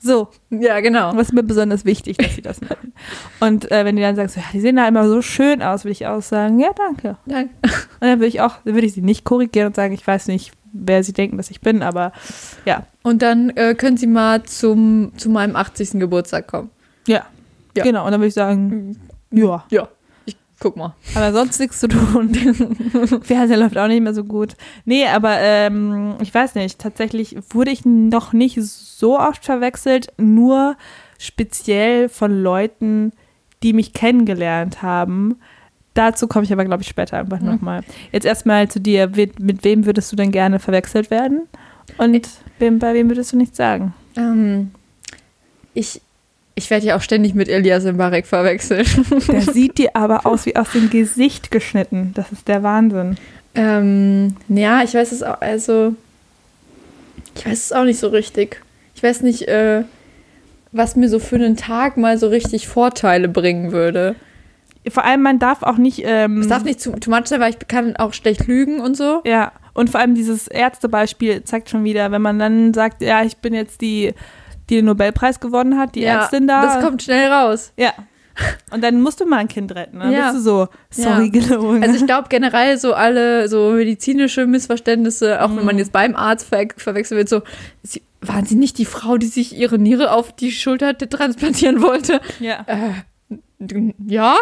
[0.00, 1.12] So, Ja, genau.
[1.16, 2.92] was ist mir besonders wichtig, dass Sie das machen.
[3.40, 5.92] Und äh, wenn die dann sagst, ja, die sehen da immer so schön aus, würde
[5.92, 7.16] ich auch sagen, ja, danke.
[7.26, 7.50] Danke.
[7.62, 7.72] Und
[8.08, 10.52] dann würde ich auch, dann würde ich sie nicht korrigieren und sagen, ich weiß nicht,
[10.72, 12.12] wer sie denken, dass ich bin, aber
[12.66, 15.92] ja, Und dann äh, können Sie mal zum, zu meinem 80.
[15.98, 16.70] Geburtstag kommen.
[17.06, 17.24] ja,
[17.76, 17.82] Ja.
[17.84, 18.04] genau.
[18.04, 18.96] Und dann würde ich sagen,
[19.32, 19.88] ja, Ja.
[20.60, 20.94] Ich guck mal.
[21.14, 22.34] aber sonst nichts zu tun.
[23.22, 24.56] Fernseher läuft auch nicht mehr so gut.
[24.84, 30.76] Nee, aber ähm, ich weiß nicht, tatsächlich wurde ich noch nicht so oft verwechselt, nur
[31.18, 33.12] speziell von Leuten,
[33.62, 35.36] die mich kennengelernt haben.
[35.94, 37.46] Dazu komme ich aber, glaube ich, später einfach Mhm.
[37.46, 37.80] nochmal.
[38.12, 39.08] Jetzt erstmal zu dir.
[39.08, 41.48] Mit, wem würdest du denn gerne verwechselt werden?
[41.96, 43.94] Und wem, bei wem würdest du nichts sagen?
[44.14, 44.72] Ähm,
[45.72, 46.02] ich
[46.54, 48.88] ich werde ja auch ständig mit Elias Mbarek verwechselt.
[49.28, 52.12] Der sieht dir aber aus wie aus dem Gesicht geschnitten.
[52.14, 53.16] Das ist der Wahnsinn.
[53.54, 55.94] ähm, ja, ich weiß es auch, also
[57.36, 58.60] ich weiß es auch nicht so richtig.
[58.94, 59.84] Ich weiß nicht, äh,
[60.72, 64.14] was mir so für einen Tag mal so richtig Vorteile bringen würde.
[64.88, 66.02] Vor allem, man darf auch nicht.
[66.04, 68.96] Ähm, Es darf nicht zu, too much sein, weil ich kann auch schlecht lügen und
[68.96, 69.20] so.
[69.24, 73.36] Ja, und vor allem dieses Ärztebeispiel zeigt schon wieder, wenn man dann sagt, ja, ich
[73.38, 74.14] bin jetzt die,
[74.70, 76.62] die den Nobelpreis gewonnen hat, die ja, Ärztin da.
[76.62, 77.72] Das kommt schnell raus.
[77.76, 77.92] Ja.
[78.70, 79.98] Und dann musst du mal ein Kind retten.
[79.98, 80.30] Dann Ja.
[80.32, 81.40] bist du so, sorry, Ja.
[81.40, 81.82] gelogen.
[81.82, 86.48] Also ich glaube generell so alle so medizinische Missverständnisse, auch wenn man jetzt beim Arzt
[86.48, 87.42] ver verwechselt wird, so
[87.82, 92.20] sie, waren sie nicht die Frau, die sich ihre Niere auf die Schulter transplantieren wollte?
[92.38, 92.64] ja.
[92.66, 92.92] Äh,
[94.06, 94.36] ja,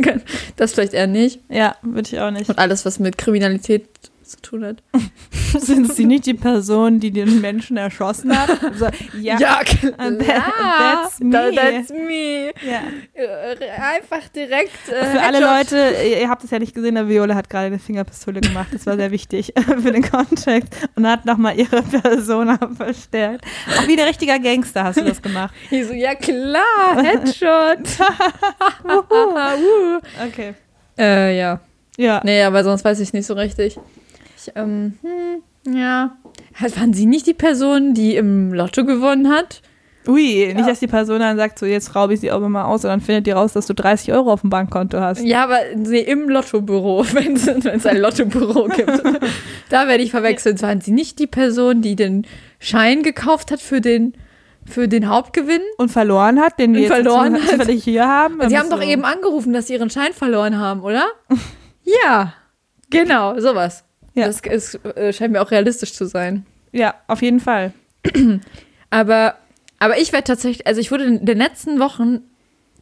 [0.56, 1.40] das vielleicht eher nicht.
[1.50, 2.48] ja, würde ich auch nicht.
[2.48, 3.86] Und alles, was mit Kriminalität
[4.32, 4.82] zu tun hat.
[5.58, 8.50] Sind sie nicht die Person, die den Menschen erschossen hat?
[8.62, 8.86] Also,
[9.20, 9.36] ja.
[9.64, 9.92] klar.
[9.98, 10.42] And that-
[10.78, 11.52] that's me.
[11.54, 12.52] That's me.
[12.66, 12.80] ja.
[13.14, 13.56] Äh,
[13.96, 14.88] Einfach direkt.
[14.88, 15.40] Äh, Für alle.
[15.40, 18.68] Leute, ihr habt es ja nicht gesehen, der Viola hat gerade eine Fingerpistole gemacht.
[18.72, 20.72] Das war sehr wichtig für den Kontext.
[20.96, 23.44] Und hat nochmal ihre Persona verstärkt.
[23.78, 25.54] Auch wie der richtiger Gangster hast du das gemacht.
[25.70, 26.62] Ich so, ja klar,
[27.02, 27.78] Headshot.
[30.26, 30.54] Okay.
[30.98, 31.60] Äh, ja.
[31.98, 32.20] Ja.
[32.24, 33.78] Nee, aber sonst weiß ich nicht so richtig.
[34.46, 36.16] Ich, ähm, hm, ja.
[36.60, 39.62] Halt, Waren Sie nicht die Person, die im Lotto gewonnen hat?
[40.08, 40.66] Ui, nicht, Ja.
[40.66, 43.00] dass die Person dann sagt, so jetzt raube ich sie auch mal aus und dann
[43.00, 45.22] findet die raus, dass du 30 Euro auf dem Bankkonto hast.
[45.22, 48.90] Ja, aber nee, im Lottobüro, wenn es ein Lottobüro gibt.
[49.68, 50.60] da werde ich verwechselt.
[50.60, 52.26] Waren Sie nicht die Person, die den
[52.58, 54.14] Schein gekauft hat für den,
[54.66, 55.62] für den Hauptgewinn?
[55.76, 57.84] Und verloren hat, den wir jetzt verloren zufällig- hat.
[57.84, 58.40] hier haben.
[58.40, 61.04] Und Sie haben doch eben angerufen, dass Sie Ihren Schein verloren haben, oder?
[61.84, 62.34] ja,
[62.90, 63.84] genau, sowas.
[64.14, 64.26] Ja.
[64.26, 66.46] Das ist, äh, scheint mir auch realistisch zu sein.
[66.72, 67.72] Ja, auf jeden Fall.
[68.90, 69.36] Aber,
[69.78, 72.20] aber ich werde tatsächlich, also ich wurde in den letzten Wochen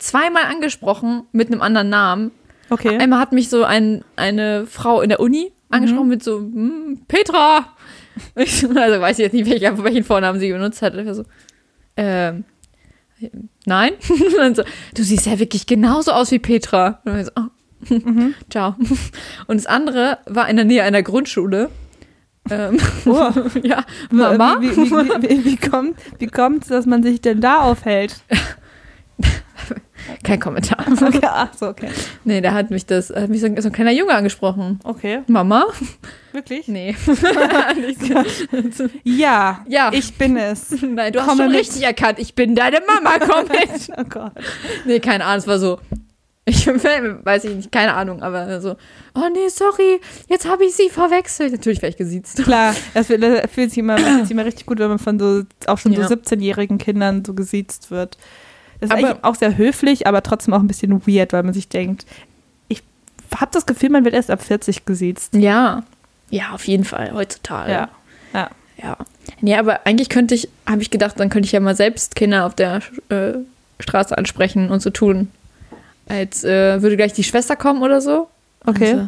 [0.00, 2.32] zweimal angesprochen mit einem anderen Namen.
[2.68, 2.98] Okay.
[2.98, 7.66] Einmal hat mich so ein, eine Frau in der Uni angesprochen mit so, hm, Petra.
[8.34, 10.94] Ich so, Also weiß ich jetzt nicht, welcher, welchen Vornamen sie benutzt hat.
[11.14, 11.24] So,
[11.96, 12.44] ähm,
[13.64, 13.92] nein.
[14.08, 14.62] Und dann so,
[14.94, 17.00] du siehst ja wirklich genauso aus wie Petra.
[17.04, 17.46] Und ich so, oh.
[18.50, 18.74] Ciao.
[19.46, 21.70] Und das andere war in der Nähe einer Grundschule.
[22.50, 23.30] Ähm, Oh.
[23.62, 24.56] ja, Mama.
[24.60, 28.16] Wie, wie, wie, wie, wie kommt wie kommt's, dass man sich denn da aufhält?
[30.24, 30.84] Kein Kommentar.
[30.90, 31.88] Okay, ach so, okay.
[32.24, 34.80] Nee, da hat mich das, hat mich so, ein- so ein kleiner Junge angesprochen.
[34.82, 35.66] Okay, Mama?
[36.32, 36.66] wirklich?
[36.68, 36.96] Nee.
[39.04, 39.90] Ja, Ja.
[39.92, 40.70] ich bin es.
[40.82, 41.60] Nein, du hast Komme schon mit.
[41.60, 42.18] richtig erkannt.
[42.18, 43.90] Ich bin deine Mama, komm mit.
[43.96, 44.32] Oh Gott.
[44.86, 45.78] nee, keine Ahnung, es war so.
[46.50, 46.66] Ich
[47.24, 48.76] weiß ich nicht, keine Ahnung, aber so,
[49.14, 51.52] oh nee, sorry, jetzt habe ich sie verwechselt.
[51.52, 52.36] Natürlich wäre ich gesiezt.
[52.44, 55.92] Klar, das, fühlt- sich immer, sich immer richtig gut, wenn man von so auch schon
[55.92, 56.06] Ja.
[56.08, 58.16] so 17-jährigen Kindern so gesiezt wird.
[58.80, 61.54] Das ist Aber- eigentlich auch sehr höflich, aber trotzdem auch ein bisschen weird, weil man
[61.54, 62.04] sich denkt,
[62.68, 62.82] ich
[63.36, 65.34] habe das Gefühl, man wird erst ab 40 gesiezt.
[65.34, 65.84] Ja.
[66.30, 67.72] Ja, auf jeden Fall, heutzutage.
[67.72, 67.88] Ja.
[68.32, 68.50] Ja.
[68.82, 68.96] Ja.
[69.42, 72.46] Nee, aber eigentlich könnte ich, habe ich gedacht, dann könnte ich ja mal selbst Kinder
[72.46, 73.32] auf der äh,
[73.78, 75.30] Straße ansprechen und so tun.
[76.10, 78.28] Als äh, würde gleich die Schwester kommen oder so.
[78.66, 78.92] Okay.
[78.94, 78.98] Und,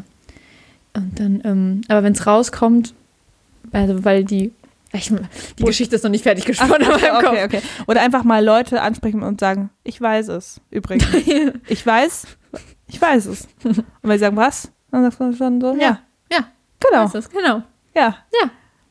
[0.94, 1.00] so.
[1.00, 2.94] und dann, ähm, aber wenn es rauskommt,
[3.72, 4.52] also weil die,
[4.92, 5.12] ich,
[5.58, 7.02] die Geschichte ist noch nicht fertig gesponnen, Kopf.
[7.28, 7.62] okay, okay.
[7.86, 11.06] Oder einfach mal Leute ansprechen und sagen, ich weiß es, übrigens.
[11.68, 12.26] ich weiß,
[12.88, 13.48] ich weiß es.
[13.64, 14.70] Und wenn sie sagen, was?
[14.90, 15.98] Dann sagst du schon so, ja, Ja,
[16.30, 16.44] ja,
[16.78, 17.62] genau, ist das, genau.
[17.94, 18.50] ja, Ja,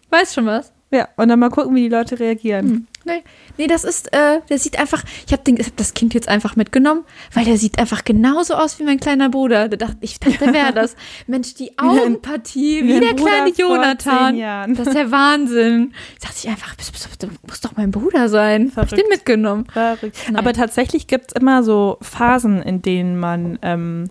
[0.09, 0.73] weiß schon was.
[0.91, 1.07] ja.
[1.15, 2.67] Und dann mal gucken, wie die Leute reagieren.
[2.69, 2.87] Hm.
[3.11, 3.23] Nee,
[3.57, 7.03] nee, das ist, äh, der sieht einfach, ich habe hab das Kind jetzt einfach mitgenommen,
[7.33, 9.69] weil der sieht einfach genauso aus wie mein kleiner Bruder.
[9.69, 10.95] Da dachte, ich dachte, wäre das.
[11.27, 14.75] Mensch, die Augenpartie, wie, wie der Bruder kleine Jonathan.
[14.75, 15.93] Das ist der Wahnsinn.
[16.13, 18.71] Ich dachte ich einfach, du musst doch mein Bruder sein.
[18.75, 19.09] Hab ich den Verrückt.
[19.09, 19.65] mitgenommen.
[19.71, 20.17] Verrückt.
[20.33, 24.09] Aber tatsächlich gibt es immer so Phasen, in denen man ähm,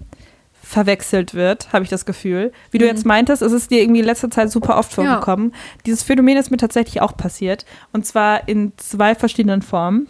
[0.70, 2.52] verwechselt wird, habe ich das Gefühl.
[2.70, 5.04] Wie du jetzt meintest, ist es dir irgendwie in letzter Zeit super oft Mhm.
[5.04, 5.10] Ja.
[5.12, 5.52] vorgekommen.
[5.84, 7.64] Dieses Phänomen ist mir tatsächlich auch passiert.
[7.92, 10.06] Und zwar in zwei verschiedenen Formen.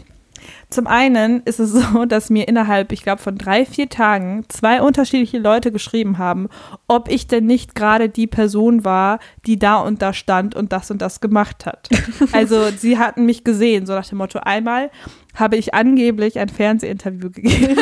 [0.70, 4.80] Zum einen ist es so, dass mir innerhalb, ich glaube, von drei, vier Tagen zwei
[4.82, 6.48] unterschiedliche Leute geschrieben haben,
[6.88, 10.90] ob ich denn nicht gerade die Person war, die da und da stand und das
[10.90, 11.88] und das gemacht hat.
[12.32, 14.90] Also sie hatten mich gesehen, so nach dem Motto, einmal
[15.34, 17.76] habe ich angeblich ein Fernsehinterview gegeben.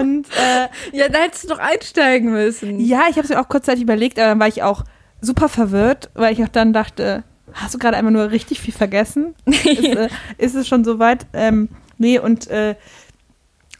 [0.00, 2.80] Und äh, Ja, da hättest du doch einsteigen müssen.
[2.80, 4.84] ja, ich habe es mir auch kurzzeitig überlegt, aber dann war ich auch
[5.20, 9.34] super verwirrt, weil ich auch dann dachte, hast du gerade einfach nur richtig viel vergessen?
[9.46, 11.26] ist, äh, ist es schon so weit?
[11.32, 12.74] Ähm, nee, und äh,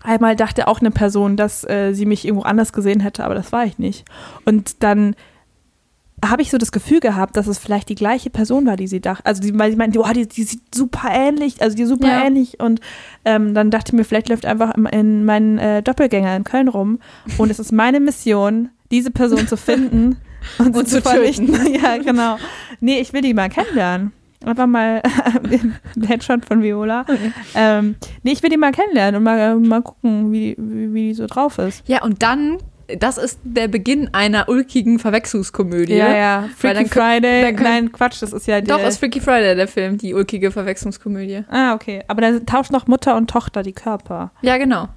[0.03, 3.53] einmal dachte auch eine Person, dass äh, sie mich irgendwo anders gesehen hätte, aber das
[3.53, 4.05] war ich nicht.
[4.45, 5.15] Und dann
[6.25, 9.01] habe ich so das Gefühl gehabt, dass es vielleicht die gleiche Person war, die sie
[9.01, 9.25] dachte.
[9.27, 12.09] Also die, weil sie meinte, oh, die, die sieht super ähnlich, also die ist super
[12.09, 12.25] Ja.
[12.25, 12.59] ähnlich.
[12.61, 12.81] Und
[13.25, 16.69] ähm, dann dachte ich mir, vielleicht läuft einfach in, in meinen äh, Doppelgänger in Köln
[16.69, 16.99] rum.
[17.39, 20.17] Und es ist meine Mission, diese Person zu finden
[20.59, 21.55] und, sie Und zu zu vernichten.
[21.75, 22.39] ja, genau.
[22.81, 24.13] Nee, ich will die mal kennenlernen.
[24.45, 25.03] Einfach mal
[25.97, 27.05] der Headshot von Viola.
[27.55, 31.15] Ähm, nee, ich will die mal kennenlernen und mal, mal gucken, wie, wie, wie die
[31.15, 31.83] so drauf ist.
[31.89, 32.59] Ja, und dann,
[32.99, 35.95] das ist der Beginn einer ulkigen Verwechslungskomödie.
[35.97, 36.49] Ja, ja.
[36.57, 37.43] Freaky dann Friday.
[37.43, 38.77] dann kö- Nein, Quatsch, das ist ja der.
[38.79, 41.45] Doch, ist Freaky Friday der Film, die ulkige Verwechslungskomödie.
[41.49, 42.03] Ah, okay.
[42.09, 44.31] Aber da tauschen noch Mutter und Tochter die Körper.
[44.43, 44.89] Ja, genau.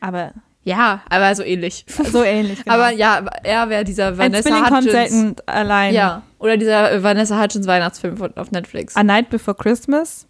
[0.00, 1.84] Aber Ja, aber so ähnlich.
[1.88, 2.62] so ähnlich.
[2.64, 2.74] Genau.
[2.76, 4.92] Aber ja, er wäre dieser ein Vanessa kommt Hudgens.
[4.92, 5.94] selten allein.
[5.94, 8.96] Ja, oder dieser Vanessa Hudgens Weihnachtsfilm auf Netflix.
[8.96, 10.26] A Night Before Christmas.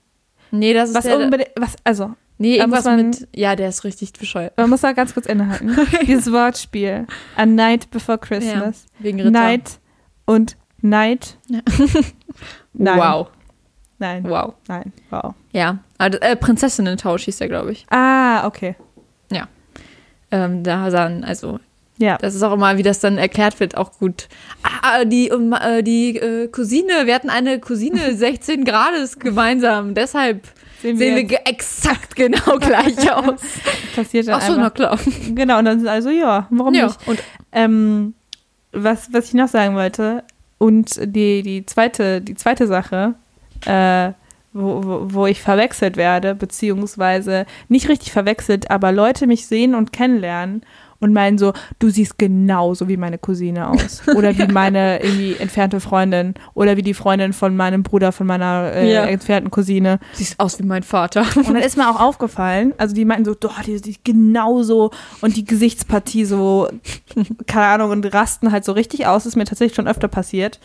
[0.51, 3.85] nee, das ist Was der, unbedingt, was, also, Nee, irgendwas man- mit, ja, der ist
[3.85, 4.53] richtig bescheuert.
[4.57, 5.77] man muss da ganz kurz innehalten.
[6.07, 7.07] Dieses Wortspiel.
[7.37, 8.85] A Night Before Christmas.
[8.99, 9.31] Wegen Ritter.
[9.31, 9.79] Night
[10.27, 11.39] und Night.
[11.49, 11.61] Ja.
[12.75, 12.99] Nein.
[12.99, 13.29] Wow,
[13.99, 14.25] Nein.
[14.29, 14.55] wow.
[14.69, 14.93] Nein.
[15.11, 15.35] Wow.
[15.53, 17.87] Ja, also, äh, Prinzessinnen-Tausch hieß der, glaube ich.
[17.91, 18.77] Ah, okay.
[20.33, 21.61] Ähm, da dann, also,
[21.99, 22.19] Ja.
[22.19, 24.29] das ist auch immer, wie das dann erklärt wird, auch gut.
[24.83, 30.49] Ah, die, um, äh, die äh, Cousine, wir hatten eine Cousine 16 Grades gemeinsam, deshalb
[30.83, 33.41] Sehen sehen wir ge exakt genau gleich aus.
[33.95, 34.99] passiert dann Ach so, na klar.
[35.35, 36.99] Genau, und dann sind also, ja, warum Ja, nicht?
[37.09, 38.15] und Ähm,
[38.73, 40.23] was, was ich noch sagen wollte,
[40.59, 43.15] und die, die, zweite, die zweite Sache,
[43.67, 44.13] äh,
[44.53, 49.93] wo, wo, wo ich verwechselt werde, beziehungsweise nicht richtig verwechselt, aber Leute mich sehen und
[49.93, 50.63] kennenlernen
[51.01, 54.03] und meinen so, du siehst genauso wie meine Cousine aus.
[54.17, 56.35] Oder wie meine irgendwie entfernte Freundin.
[56.55, 59.05] Oder wie die Freundin von meinem Bruder, von meiner äh, Ja.
[59.05, 59.99] entfernten Cousine.
[60.13, 61.25] siehst aus wie mein Vater.
[61.37, 65.37] Und dann ist mir auch aufgefallen, also die meinten so, doch, die sieht genauso und
[65.37, 66.69] die Gesichtspartie so,
[67.47, 69.25] keine Ahnung, und rasten halt so richtig aus.
[69.25, 70.61] Das ist mir tatsächlich schon öfter passiert.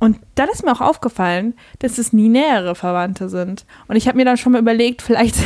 [0.00, 3.66] Und dann ist mir auch aufgefallen, dass es nie nähere Verwandte sind.
[3.88, 5.36] Und ich habe mir dann schon mal überlegt, vielleicht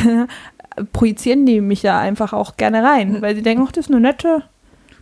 [0.91, 4.01] projizieren die mich da einfach auch gerne rein, weil sie denken, ach, das ist eine
[4.01, 4.43] nette,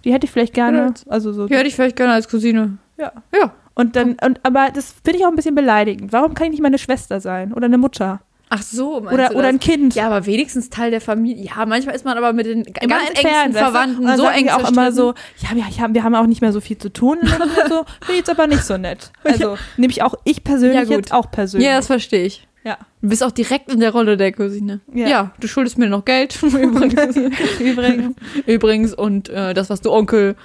[0.04, 0.94] die hätte ich vielleicht gerne.
[1.08, 1.48] Also so.
[1.48, 2.78] Die hätte ich vielleicht gerne als Cousine.
[2.98, 3.12] Ja.
[3.36, 3.54] Ja.
[3.74, 6.12] Und dann, und, aber das finde ich auch ein bisschen beleidigend.
[6.12, 7.54] Warum kann ich nicht meine Schwester sein?
[7.54, 8.20] Oder eine Mutter?
[8.54, 9.96] Ach so, Oder, du oder ein Kind?
[9.96, 11.46] Ja, aber wenigstens Teil der Familie.
[11.46, 13.72] Ja, manchmal ist man aber mit den immer ganz entfernt, engsten weißt du?
[13.72, 14.94] Verwandten Und dann so eng auch immer zerstritten.
[14.94, 17.20] so, ja, wir, ja, wir haben auch nicht mehr so viel zu tun.
[17.22, 17.30] So,
[18.02, 19.14] finde ich jetzt aber nicht so nett.
[19.24, 20.92] Also, nehme ich auch ich persönlich Ja, gut.
[20.98, 21.66] jetzt auch persönlich.
[21.66, 22.46] Ja, das verstehe ich.
[22.63, 22.78] Ja.
[23.02, 24.82] Du bist auch direkt in der Rolle der Cousine.
[24.93, 25.08] Ja.
[25.08, 26.38] Ja, du schuldest mir noch Geld.
[26.43, 27.15] Übrigens.
[27.60, 28.15] Übrigens.
[28.45, 28.93] Übrigens.
[28.93, 30.36] Und äh, das, was du Onkel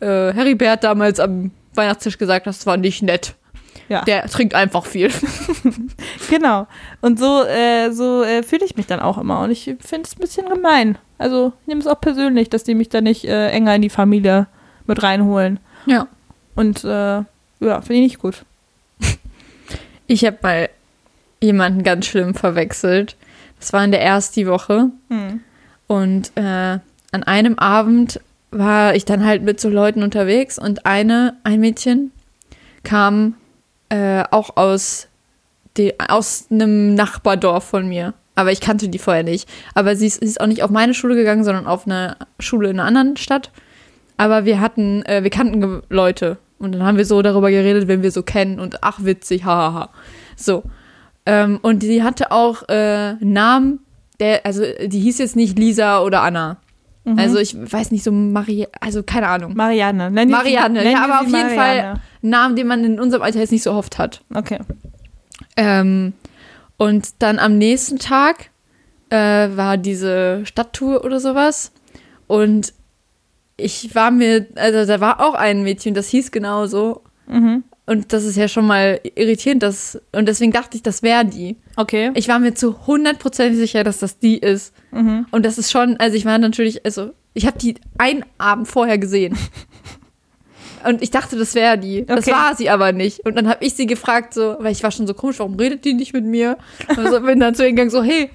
[0.00, 3.34] äh, Heribert damals am Weihnachtstisch gesagt hast, war nicht nett.
[3.88, 4.02] Ja.
[4.02, 5.10] Der trinkt einfach viel.
[6.30, 6.66] Genau.
[7.00, 9.40] Und so, äh, so äh, fühle ich mich dann auch immer.
[9.40, 10.98] Und ich finde es ein bisschen gemein.
[11.16, 13.88] Also, ich nehme es auch persönlich, dass die mich da nicht äh, enger in die
[13.88, 14.46] Familie
[14.86, 15.58] mit reinholen.
[15.86, 16.06] Ja.
[16.54, 17.24] Und äh, ja,
[17.60, 18.44] finde ich nicht gut.
[20.06, 20.68] Ich habe mal
[21.42, 23.16] jemanden ganz schlimm verwechselt.
[23.58, 24.90] Das war in der ersten Woche.
[25.08, 25.40] Hm.
[25.86, 26.78] Und äh,
[27.12, 28.20] an einem Abend
[28.50, 32.12] war ich dann halt mit so Leuten unterwegs und eine, ein Mädchen
[32.82, 33.34] kam
[33.88, 35.08] äh, auch aus,
[35.76, 38.14] de, aus einem Nachbardorf von mir.
[38.34, 39.48] Aber ich kannte die vorher nicht.
[39.74, 42.70] Aber sie ist, sie ist auch nicht auf meine Schule gegangen, sondern auf eine Schule
[42.70, 43.50] in einer anderen Stadt.
[44.16, 46.38] Aber wir hatten, äh, wir kannten Leute.
[46.58, 49.90] Und dann haben wir so darüber geredet, wenn wir so kennen und ach, witzig, hahaha.
[50.36, 50.62] So.
[51.30, 52.72] Ähm, und die hatte auch äh,
[53.20, 53.80] einen Namen,
[54.18, 56.56] der, also die hieß jetzt nicht Lisa oder Anna.
[57.04, 57.18] Mhm.
[57.18, 59.54] Also ich weiß nicht, so Marie, also keine Ahnung.
[59.54, 60.10] Marianne.
[60.10, 61.54] Nennen Marianne, nennen ja, aber auf jeden Marianne.
[61.54, 61.80] Fall
[62.22, 64.22] einen Namen, den man in unserem Alter jetzt nicht so oft hat.
[64.34, 64.58] Okay.
[65.56, 66.14] Ähm,
[66.78, 68.50] Und dann am nächsten Tag
[69.10, 71.72] äh, war diese Stadttour oder sowas.
[72.26, 72.72] Und
[73.56, 77.02] ich war mir, also da war auch ein Mädchen, das hieß genauso.
[77.26, 77.64] Mhm.
[77.88, 79.62] Und das ist ja schon mal irritierend.
[79.62, 81.56] Dass, und deswegen dachte ich, das wäre die.
[81.76, 82.10] Okay.
[82.14, 84.74] Ich war mir zu 100% sicher, dass das die ist.
[84.90, 85.26] Mhm.
[85.30, 88.98] Und das ist schon, also ich war natürlich, also ich habe die einen Abend vorher
[88.98, 89.36] gesehen.
[90.84, 92.06] Und ich dachte, das wäre die.
[92.06, 92.30] Das Okay.
[92.30, 93.20] war sie aber nicht.
[93.26, 95.84] Und dann habe ich sie gefragt, so, weil ich war schon so komisch, warum redet
[95.84, 96.56] die nicht mit mir?
[96.96, 98.30] Also bin dann zu ihr gegangen, so, hey,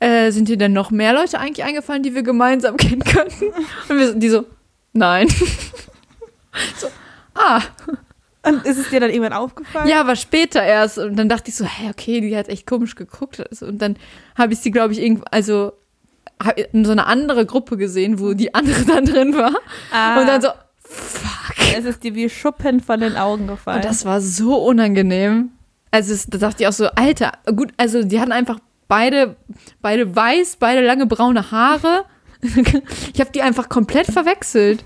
[0.00, 3.46] äh, sind dir denn noch mehr Leute eigentlich eingefallen, die wir gemeinsam kennen könnten?
[3.88, 4.44] Und wir, die so,
[4.94, 5.28] nein.
[6.78, 6.86] so,
[7.34, 7.60] ah,
[8.46, 9.88] Und ist es dir dann irgendwann aufgefallen?
[9.88, 10.98] ja, aber später erst.
[10.98, 13.42] Und dann dachte ich so, hey, okay, die hat echt komisch geguckt.
[13.48, 13.96] Also, Und dann
[14.36, 15.72] habe ich sie, glaube ich, irgendwo, also
[16.72, 19.54] in so eine andere Gruppe gesehen, wo die andere dann drin war.
[19.92, 21.56] Ah, Und dann so, fuck.
[21.76, 23.78] es ist dir wie Schuppen von den Augen gefallen.
[23.78, 25.50] Und das war so unangenehm.
[25.90, 29.36] Also es, da dachte ich auch so, Alter, gut, also die hatten einfach beide,
[29.80, 32.04] beide weiß, beide lange braune Haare.
[33.14, 34.84] Ich habe die einfach komplett verwechselt.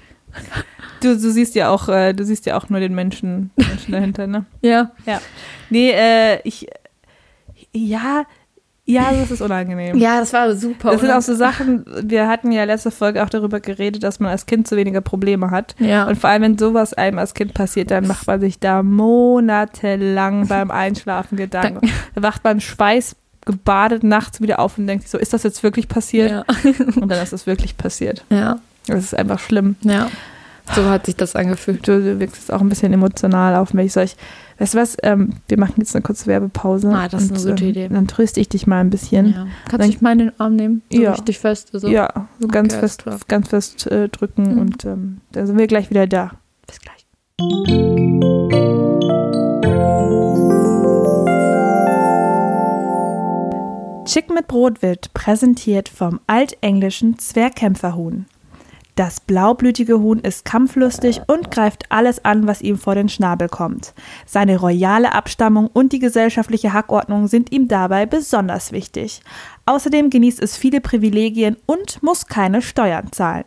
[1.01, 4.27] Du, du siehst ja auch, äh, du siehst ja auch nur den Menschen, Menschen dahinter,
[4.27, 4.45] ne?
[4.63, 4.93] Ja.
[5.71, 6.67] Nee, äh, ich,
[7.73, 8.25] ja,
[8.91, 9.97] ja, das ist unangenehm.
[9.97, 10.91] Ja, das war super.
[10.91, 14.31] Das sind auch so Sachen, wir hatten ja letzte Folge auch darüber geredet, dass man
[14.33, 15.77] als Kind so weniger Probleme hat.
[15.79, 16.09] ja.
[16.09, 20.47] Und vor allem, wenn sowas einem als Kind passiert, dann macht man sich da monatelang
[20.49, 21.89] beim Einschlafen Gedanken.
[22.17, 25.87] Da wacht man schweißgebadet nachts wieder auf und denkt sich so, ist das jetzt wirklich
[25.87, 26.31] passiert?
[26.31, 26.45] ja.
[26.97, 28.25] Und dann ist es wirklich passiert.
[28.31, 28.59] ja.
[28.87, 29.77] Das ist einfach schlimm.
[29.83, 30.09] Ja.
[30.75, 31.87] So hat sich das angefühlt.
[31.89, 33.93] Du, du wirkst jetzt auch ein bisschen emotional auf mich.
[33.93, 34.17] Soll ich,
[34.59, 36.89] weißt du was, ähm, wir machen jetzt eine kurze Werbepause.
[36.95, 37.89] Ah, das ist eine gute ähm, Idee.
[37.89, 39.33] Dann tröste ich dich mal ein bisschen.
[39.33, 39.47] Ja.
[39.69, 40.83] Kannst du mich mal in den Arm nehmen?
[40.93, 41.13] So Ja.
[41.13, 41.71] richtig fest.
[41.73, 41.89] So.
[41.89, 43.39] Ja, so ganz Okay, fest, alles klar.
[43.41, 44.59] ganz fest äh, drücken Mhm.
[44.61, 46.33] und ähm, dann sind wir gleich wieder da.
[46.69, 47.05] Bis gleich.
[54.07, 58.27] Chicken mit Brot wird präsentiert vom altenglischen Zwergkämpferhuhn.
[59.01, 63.95] Das blaublütige Huhn ist kampflustig und greift alles an, was ihm vor den Schnabel kommt.
[64.27, 69.23] Seine royale Abstammung und die gesellschaftliche Hackordnung sind ihm dabei besonders wichtig.
[69.65, 73.47] Außerdem genießt es viele Privilegien und muss keine Steuern zahlen.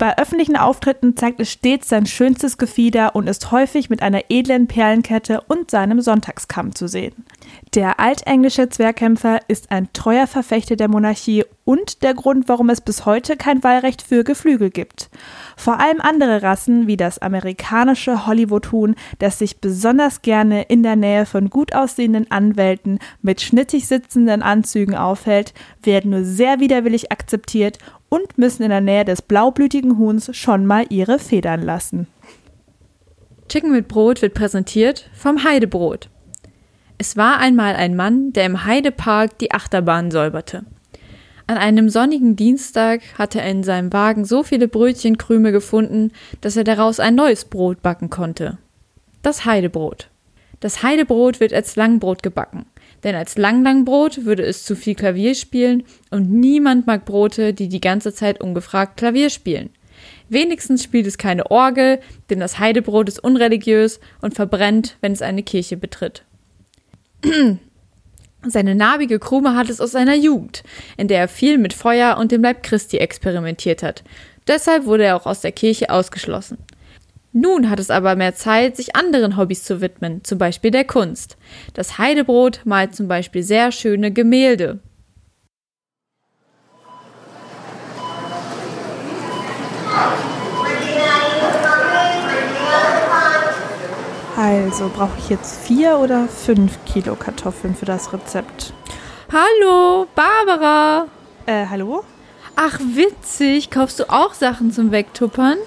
[0.00, 4.66] Bei öffentlichen Auftritten zeigt es stets sein schönstes Gefieder und ist häufig mit einer edlen
[4.66, 7.26] Perlenkette und seinem Sonntagskamm zu sehen.
[7.74, 13.04] Der altenglische Zwergkämpfer ist ein treuer Verfechter der Monarchie und der Grund, warum es bis
[13.04, 15.10] heute kein Wahlrecht für Geflügel gibt.
[15.54, 21.26] Vor allem andere Rassen, wie das amerikanische Hollywood-Huhn, das sich besonders gerne in der Nähe
[21.26, 27.78] von gut aussehenden Anwälten mit schnittig sitzenden Anzügen aufhält, werden nur sehr widerwillig akzeptiert
[28.10, 32.06] und müssen in der Nähe des blaublütigen Huhns schon mal ihre Federn lassen.
[33.48, 36.10] Chicken mit Brot wird präsentiert vom Heidebrot.
[36.98, 40.66] Es war einmal ein Mann, der im Heidepark die Achterbahn säuberte.
[41.46, 46.62] An einem sonnigen Dienstag hatte er in seinem Wagen so viele Brötchenkrümel gefunden, dass er
[46.62, 48.58] daraus ein neues Brot backen konnte.
[49.22, 50.10] Das Heidebrot.
[50.60, 52.66] Das Heidebrot wird als Langbrot gebacken,
[53.04, 57.80] denn als Langlangbrot würde es zu viel Klavier spielen und niemand mag Brote, die die
[57.80, 59.70] ganze Zeit ungefragt Klavier spielen.
[60.28, 65.42] Wenigstens spielt es keine Orgel, denn das Heidebrot ist unreligiös und verbrennt, wenn es eine
[65.42, 66.24] Kirche betritt.
[68.46, 70.62] Seine narbige Krume hat es aus seiner Jugend,
[70.96, 74.02] in der er viel mit Feuer und dem Leib Christi experimentiert hat.
[74.48, 76.56] Deshalb wurde er auch aus der Kirche ausgeschlossen.
[77.32, 81.36] Nun hat es aber mehr Zeit, sich anderen Hobbys zu widmen, zum Beispiel der Kunst.
[81.74, 84.80] Das Heidebrot malt zum Beispiel sehr schöne Gemälde.
[94.36, 98.72] Also brauche ich jetzt vier oder fünf Kilo Kartoffeln für das Rezept.
[99.30, 101.06] Hallo, Barbara!
[101.46, 102.02] Äh, hallo?
[102.56, 105.58] Ach, witzig, kaufst du auch Sachen zum Wegtuppern?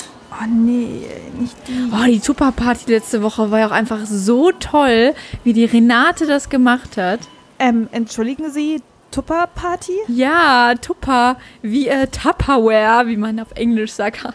[0.41, 1.05] Oh nee,
[1.39, 1.91] nicht die.
[1.91, 6.49] Oh, die Tupperparty letzte Woche war ja auch einfach so toll, wie die Renate das
[6.49, 7.19] gemacht hat.
[7.59, 8.81] Ähm, entschuldigen Sie,
[9.11, 9.93] Tupper-Party?
[10.07, 14.27] Ja, Tupper, wie äh, Tupperware, wie man auf Englisch sagt.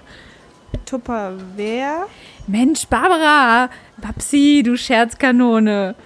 [0.87, 2.07] Tupper wer?
[2.47, 5.97] Mensch, Barbara, Babsi, du Scherzkanone.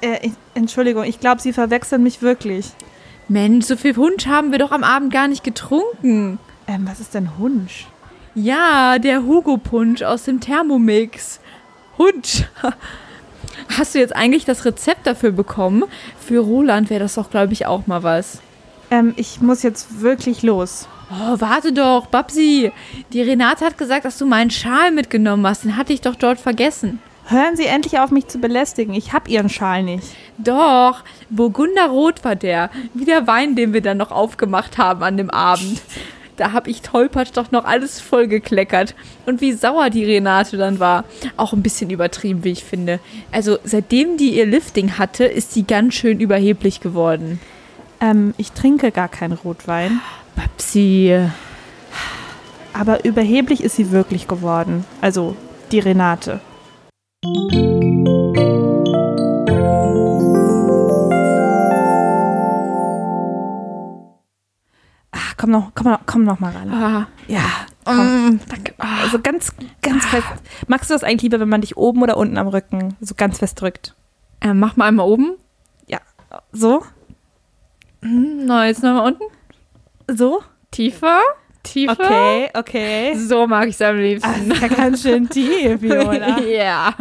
[0.00, 2.70] Äh, Entschuldigung, ich glaube, Sie verwechseln mich wirklich.
[3.28, 6.38] Mensch, so viel Hunsch haben wir doch am Abend gar nicht getrunken.
[6.66, 7.86] Ähm, was ist denn Hunsch?
[8.34, 11.40] Ja, der Hugo-Punsch aus dem Thermomix.
[11.98, 12.44] Hunsch.
[13.76, 15.84] Hast du jetzt eigentlich das Rezept dafür bekommen?
[16.18, 18.40] Für Roland wäre das doch, glaube ich, auch mal was.
[18.90, 20.88] Ähm, ich muss jetzt wirklich los.
[21.10, 22.72] Oh, warte doch, Babsi.
[23.12, 25.64] Die Renate hat gesagt, dass du meinen Schal mitgenommen hast.
[25.64, 27.00] Den hatte ich doch dort vergessen.
[27.26, 28.94] Hören Sie endlich auf, mich zu belästigen.
[28.94, 30.08] Ich habe Ihren Schal nicht.
[30.38, 32.70] Doch, Burgunderrot war der.
[32.94, 35.82] Wie der Wein, den wir dann noch aufgemacht haben an dem Abend.
[36.36, 38.94] Da habe ich tollpatsch doch noch alles vollgekleckert.
[39.26, 41.04] Und wie sauer die Renate dann war.
[41.36, 43.00] Auch ein bisschen übertrieben, wie ich finde.
[43.30, 47.40] Also, seitdem die ihr Lifting hatte, ist sie ganz schön überheblich geworden.
[48.00, 50.00] Ähm, ich trinke gar keinen Rotwein.
[50.34, 51.18] Babsi.
[52.72, 54.84] Aber überheblich ist sie wirklich geworden.
[55.00, 55.36] Also,
[55.70, 56.40] die Renate.
[65.32, 66.70] Ah, komm noch, komm noch, komm noch mal ran.
[66.72, 67.40] Ah, Ja,
[67.84, 68.26] komm.
[68.26, 68.74] mm, danke.
[68.78, 69.02] Ah.
[69.02, 69.52] Also ganz,
[69.82, 70.26] ganz fest.
[70.68, 73.38] Magst du das eigentlich lieber, wenn man dich oben oder unten am Rücken so ganz
[73.38, 73.94] fest drückt?
[74.40, 75.36] Äh, mach mal einmal oben.
[75.86, 75.98] Ja,
[76.52, 76.82] so,
[78.02, 79.24] Hm, Na, jetzt nochmal unten.
[80.08, 80.42] so.
[80.70, 81.20] Tiefer.
[81.62, 81.92] Tiefer.
[81.92, 83.14] Okay, okay.
[83.16, 84.48] So mag ich es am Ah, liebsten.
[84.48, 86.40] das ist ja ganz schön tief, Viola.
[86.40, 86.94] Ja.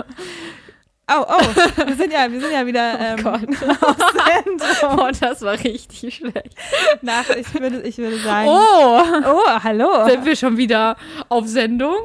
[1.13, 3.41] Oh, oh, wir sind ja, wir sind ja wieder ähm, Gott.
[3.81, 3.97] auf
[4.45, 4.97] Sendung.
[4.99, 6.55] Oh, das war richtig schlecht.
[7.01, 8.47] Nach, ich, würde, ich würde sagen.
[8.49, 10.07] Oh, Oh, hallo.
[10.07, 10.95] sind wir schon wieder
[11.29, 11.95] auf Sendung?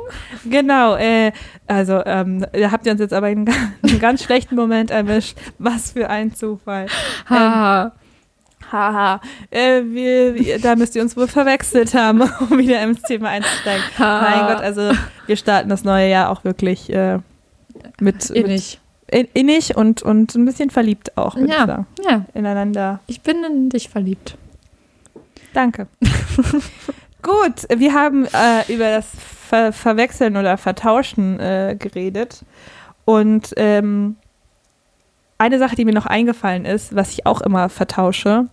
[0.45, 1.33] Genau, äh,
[1.67, 3.49] also ähm, habt ihr uns jetzt aber einen,
[3.83, 5.37] einen ganz schlechten Moment erwischt.
[5.59, 6.87] Was für ein Zufall.
[7.29, 7.93] Ha.
[8.73, 9.21] Haha,
[9.53, 13.85] äh, wir, wir- da müsst ihr uns wohl verwechselt haben, um wieder ins Thema einzusteigen.
[13.99, 14.21] Ha.
[14.23, 14.91] Mein Gott, also
[15.27, 17.19] wir starten das neue Jahr auch wirklich äh,
[18.01, 19.31] mit, mit Innig.
[19.35, 21.67] in, innig und, und ein bisschen verliebt auch, würde ich Ja.
[21.67, 21.87] sagen.
[22.09, 23.01] Ja, Ineinander.
[23.07, 24.37] ich bin in dich verliebt.
[25.55, 25.87] Danke.
[27.23, 29.07] Gut, wir haben äh, über das
[29.49, 32.45] Ver Verwechseln oder Vertauschen äh, geredet.
[33.05, 34.17] Und ähm,
[35.39, 38.47] eine Sache, die mir noch eingefallen ist, was ich auch immer vertausche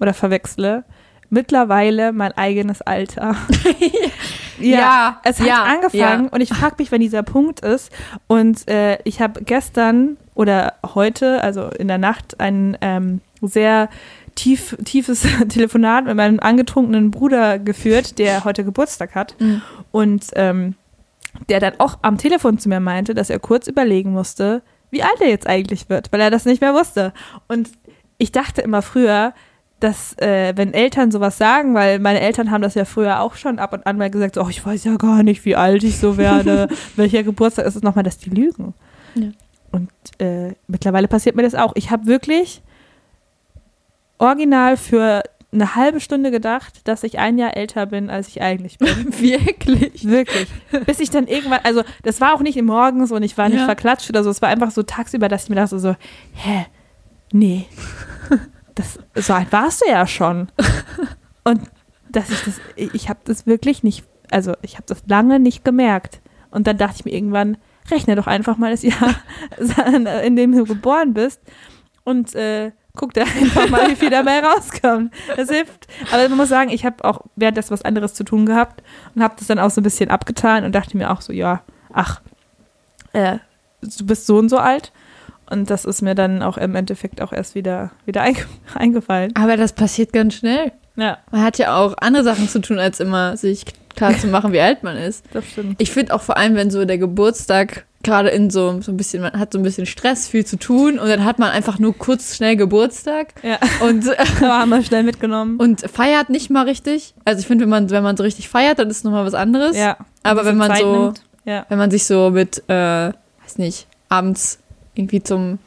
[0.00, 0.84] oder verwechsle,
[1.28, 3.36] mittlerweile mein eigenes Alter.
[4.60, 7.90] Ja, es hat ja, angefangen und ich frage mich, wann dieser Punkt ist.
[8.26, 13.88] Und äh, ich habe gestern oder heute, also in der Nacht, ein ähm, sehr
[14.34, 19.34] tief, tiefes Telefonat mit meinem angetrunkenen Bruder geführt, der heute Geburtstag hat.
[19.38, 19.62] Mhm.
[19.90, 20.74] Und ähm,
[21.48, 25.20] der dann auch am Telefon zu mir meinte, dass er kurz überlegen musste, wie alt
[25.20, 27.12] er jetzt eigentlich wird, weil er das nicht mehr wusste.
[27.48, 27.70] Und
[28.18, 29.32] ich dachte immer früher,
[29.80, 33.58] dass äh, wenn Eltern sowas sagen, weil meine Eltern haben das ja früher auch schon
[33.58, 35.98] ab und an mal gesagt, so, oh, ich weiß ja gar nicht, wie alt ich
[35.98, 38.74] so werde, welcher Geburtstag ist es nochmal, dass die lügen.
[39.14, 39.28] Ja.
[39.72, 41.72] Und äh, mittlerweile passiert mir das auch.
[41.76, 42.62] Ich habe wirklich
[44.18, 45.22] original für
[45.52, 48.88] eine halbe Stunde gedacht, dass ich ein Jahr älter bin, als ich eigentlich bin.
[49.18, 50.06] Wirklich.
[50.06, 50.46] Wirklich.
[50.86, 53.64] Bis ich dann irgendwann, also das war auch nicht morgens und ich war nicht Ja.
[53.64, 55.96] verklatscht oder so, es war einfach so tagsüber, dass ich mir dachte so,
[56.34, 56.66] hä,
[57.32, 57.66] nee,
[58.80, 60.48] das, so alt warst du ja schon.
[61.44, 61.62] Und
[62.08, 66.20] dass ich das, ich habe das wirklich nicht, also ich habe das lange nicht gemerkt.
[66.50, 67.56] Und dann dachte ich mir irgendwann,
[67.90, 69.14] rechne doch einfach mal das Jahr,
[70.24, 71.40] in dem du geboren bist
[72.04, 75.12] und äh, guck da einfach mal, wie viel dabei rauskommt.
[75.36, 75.86] Das hilft.
[76.12, 78.82] Aber man muss sagen, ich habe auch währenddessen was anderes zu tun gehabt
[79.14, 81.62] und habe das dann auch so ein bisschen abgetan und dachte mir auch so, ja,
[81.92, 82.20] ach,
[83.12, 83.38] äh,
[83.80, 84.92] du bist so und so alt.
[85.50, 88.40] Und das ist mir dann auch im Endeffekt auch erst wieder, wieder einge
[88.74, 89.32] eingefallen.
[89.34, 90.72] Aber das passiert ganz schnell.
[90.96, 93.64] Ja, Man hat ja auch andere Sachen zu tun, als immer sich
[93.96, 95.24] klar zu machen, wie alt man ist.
[95.32, 95.80] das stimmt.
[95.80, 99.22] Ich finde auch vor allem, wenn so der Geburtstag gerade in so, so ein bisschen,
[99.22, 101.96] man hat so ein bisschen Stress, viel zu tun und dann hat man einfach nur
[101.96, 104.04] kurz schnell Geburtstag Ja, und,
[104.42, 105.58] aber haben wir schnell mitgenommen.
[105.58, 107.14] und feiert nicht mal richtig.
[107.24, 109.34] Also ich finde, wenn man, wenn man so richtig feiert, dann ist es nochmal was
[109.34, 109.76] anderes.
[109.76, 109.96] ja.
[110.22, 111.12] Aber wenn man Zeit so.
[111.44, 111.64] Ja.
[111.68, 112.72] wenn man sich so mit, äh,
[113.12, 114.58] weiß nicht, abends
[115.00, 115.58] irgendwie zum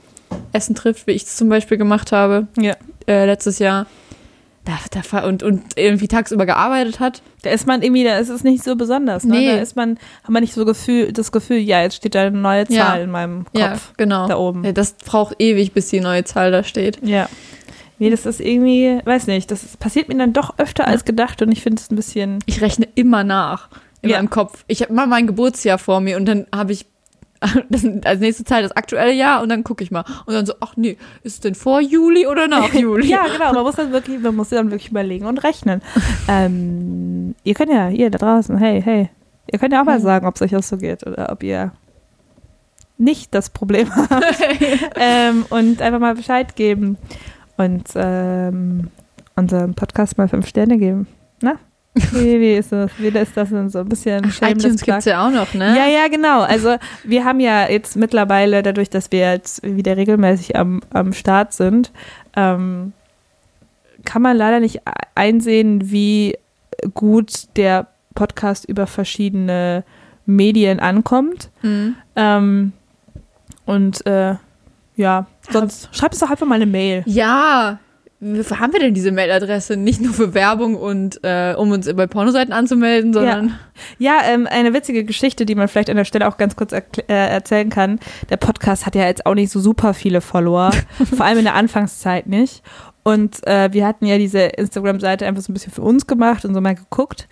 [0.51, 2.75] Essen trifft, wie ich es zum Beispiel gemacht habe, Ja.
[3.07, 3.86] äh, letztes Jahr,
[4.65, 4.73] da,
[5.11, 8.63] da, und, und irgendwie tagsüber gearbeitet hat, Da ist man irgendwie, da ist es nicht
[8.63, 9.25] so besonders.
[9.25, 9.38] Ne?
[9.38, 9.51] Nee.
[9.51, 12.38] Da ist man, hat man nicht so Gefühl, das Gefühl, ja, jetzt steht da eine
[12.38, 13.03] neue Zahl Ja.
[13.03, 13.59] in meinem Kopf.
[13.59, 14.27] Ja, genau.
[14.29, 14.63] Da oben.
[14.63, 16.99] Ja, das braucht ewig, bis die neue Zahl da steht.
[17.05, 17.27] Ja.
[17.99, 21.41] Nee, das ist irgendwie, weiß nicht, das ist, passiert mir dann doch öfter als gedacht
[21.41, 22.39] und ich finde es ein bisschen.
[22.45, 23.67] Ich rechne immer nach
[24.01, 24.63] in meinem Kopf.
[24.67, 26.86] Ich habe mal mein Geburtsjahr vor mir und dann habe ich
[27.70, 30.04] das, als nächste Zahl das aktuelle Jahr und dann gucke ich mal.
[30.26, 33.08] Und dann so, ach nee, ist es denn vor Juli oder nach Juli?
[33.08, 35.82] Ja, genau, man muss dann wirklich, man muss dann wirklich überlegen und rechnen.
[36.28, 39.10] ähm, ihr könnt ja, ihr da draußen, hey, hey,
[39.52, 40.04] ihr könnt ja auch mal Mhm.
[40.04, 41.72] sagen, ob es euch auch so geht oder ob ihr
[42.98, 44.24] nicht das Problem habt.
[44.96, 46.98] ähm, und einfach mal Bescheid geben
[47.58, 48.89] und ähm,
[49.36, 51.08] unserem Podcast mal fünf Sterne geben.
[52.12, 52.89] Wie, wie ist das?
[52.98, 54.94] Wie ist das denn so ein bisschen shameless iTunes plug?
[54.96, 55.78] gibt's ja auch noch, ne?
[55.78, 56.41] Ja, ja, genau.
[56.41, 61.54] Also wir haben ja jetzt mittlerweile, dadurch, dass wir jetzt wieder regelmäßig am, am Start
[61.54, 61.91] sind,
[62.36, 62.94] ähm,
[64.06, 64.82] kann man leider nicht
[65.14, 66.36] einsehen, wie
[66.96, 69.84] gut der Podcast über verschiedene
[70.26, 71.52] Medien ankommt.
[71.62, 71.96] Mhm.
[72.16, 72.74] Ähm,
[73.66, 74.36] Und äh,
[74.96, 77.04] ja, sonst schreib uns doch einfach mal eine Mail.
[77.06, 77.80] Ja,
[78.24, 79.78] wofür haben wir denn diese Mailadresse?
[79.78, 83.59] Nicht nur für Werbung und äh, um uns bei Pornoseiten anzumelden, sondern.
[83.97, 86.82] Ja, ähm, eine witzige Geschichte, die man vielleicht an der Stelle auch ganz kurz äh,
[87.07, 87.99] erzählen kann.
[88.30, 90.71] Der Podcast hat ja jetzt auch nicht so super viele Follower,
[91.15, 92.63] vor allem in der Anfangszeit nicht.
[93.03, 96.53] Und äh, wir hatten ja diese Instagram-Seite einfach so ein bisschen für uns gemacht und
[96.53, 97.28] so mal geguckt.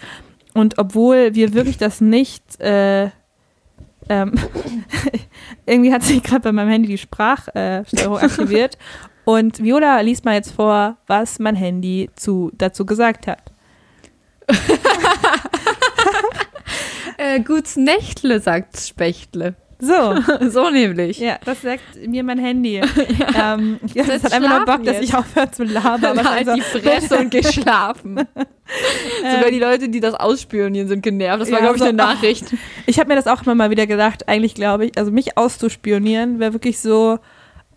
[0.53, 3.09] Und obwohl wir wirklich das nicht, äh,
[4.09, 4.33] ähm,
[5.65, 8.77] irgendwie hat sich gerade bei meinem Handy die Sprachsteuerung aktiviert.
[9.25, 13.51] Und Viola liest mal jetzt vor, was mein Handy zu, dazu gesagt hat.
[17.17, 19.53] Äh, Guts Nächtle, sagt Spechtle.
[19.77, 20.15] So.
[20.49, 21.19] so nämlich.
[21.19, 22.77] Ja, das sagt mir mein Handy.
[23.35, 25.03] ähm, ja, das Jetzt hat einfach nur Bock, schlafen dass jetzt.
[25.09, 26.17] ich aufhöre zu labern.
[26.17, 28.27] Aber halt Also, die Fresse und geschlafen.
[29.23, 31.41] Sogar die Leute, die das ausspionieren, sind genervt.
[31.41, 32.45] Das war, Ja, glaube ich, so, eine Nachricht.
[32.87, 36.39] ich habe mir das auch immer mal wieder gedacht, eigentlich glaube ich, also mich auszuspionieren
[36.39, 37.19] wäre wirklich so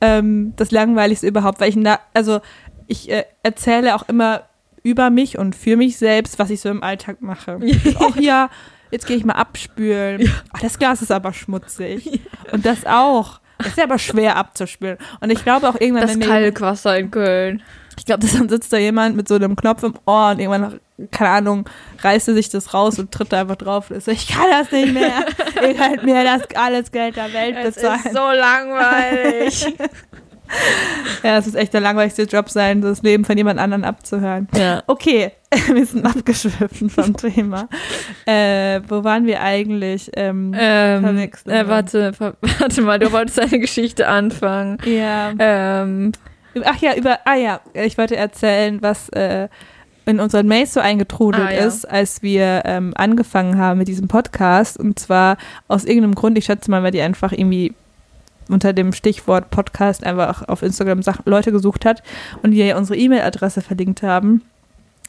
[0.04, 2.40] ähm, das Langweiligste überhaupt, weil ich, na, also
[2.86, 4.42] ich äh, erzähle auch immer
[4.82, 7.58] über mich und für mich selbst, was ich so im Alltag mache.
[7.98, 8.50] Ach ja,
[8.90, 10.30] jetzt gehe ich mal abspülen.
[10.52, 12.20] Ach, das Glas ist aber schmutzig.
[12.52, 13.40] Und das auch.
[13.56, 14.98] Das ist ja aber schwer abzuspülen.
[15.20, 17.62] Und ich glaube auch irgendwann, Das Kalkwasser in Köln.
[17.98, 20.80] Ich glaube, dann sitzt da jemand mit so einem Knopf im Ohr und irgendwann,
[21.10, 21.68] keine Ahnung,
[22.02, 24.46] reißt er sich das raus und tritt da einfach drauf und ist so, ich kann
[24.50, 25.24] das nicht mehr.
[25.62, 28.00] Ihr könnt mir das alles Geld der Welt bezahlen.
[28.04, 29.74] ist so langweilig.
[31.22, 34.48] ja, es ist echt der langweiligste Job sein, das Leben von jemand anderem abzuhören.
[34.54, 34.82] ja.
[34.86, 35.32] Okay,
[35.72, 37.68] wir sind abgeschwiffen vom Thema.
[38.26, 40.10] Äh, wo waren wir eigentlich?
[40.14, 44.78] Ähm, Ähm, äh, warte, warte mal, du wolltest eine Geschichte anfangen.
[44.84, 45.32] ja.
[45.38, 46.12] Ähm,
[46.64, 49.48] Ach ja, über, ah ja, ich wollte erzählen, was äh,
[50.06, 51.66] in unseren Mails so eingetrudelt Ah, ja.
[51.66, 54.78] ist, als wir ähm, angefangen haben mit diesem Podcast.
[54.78, 55.36] Und zwar
[55.68, 57.74] aus irgendeinem Grund, ich schätze mal, weil die einfach irgendwie
[58.48, 62.02] unter dem Stichwort Podcast einfach auf Instagram Leute gesucht hat
[62.42, 64.42] und die ja unsere E-Mail-Adresse verlinkt haben,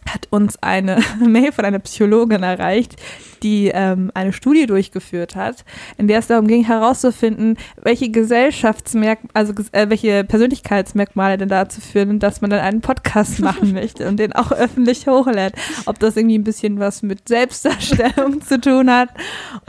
[0.08, 2.96] hat uns eine Mail von einer Psychologin erreicht,
[3.44, 5.66] die ähm, eine Studie durchgeführt hat,
[5.98, 12.20] in der es darum ging herauszufinden, welche Gesellschaftsmerkmale, also äh, welche Persönlichkeitsmerkmale denn dazu führen,
[12.20, 15.54] dass man dann einen Podcast machen möchte und den auch öffentlich hochlädt.
[15.86, 19.10] Ob das irgendwie ein bisschen was mit Selbstdarstellung zu tun hat.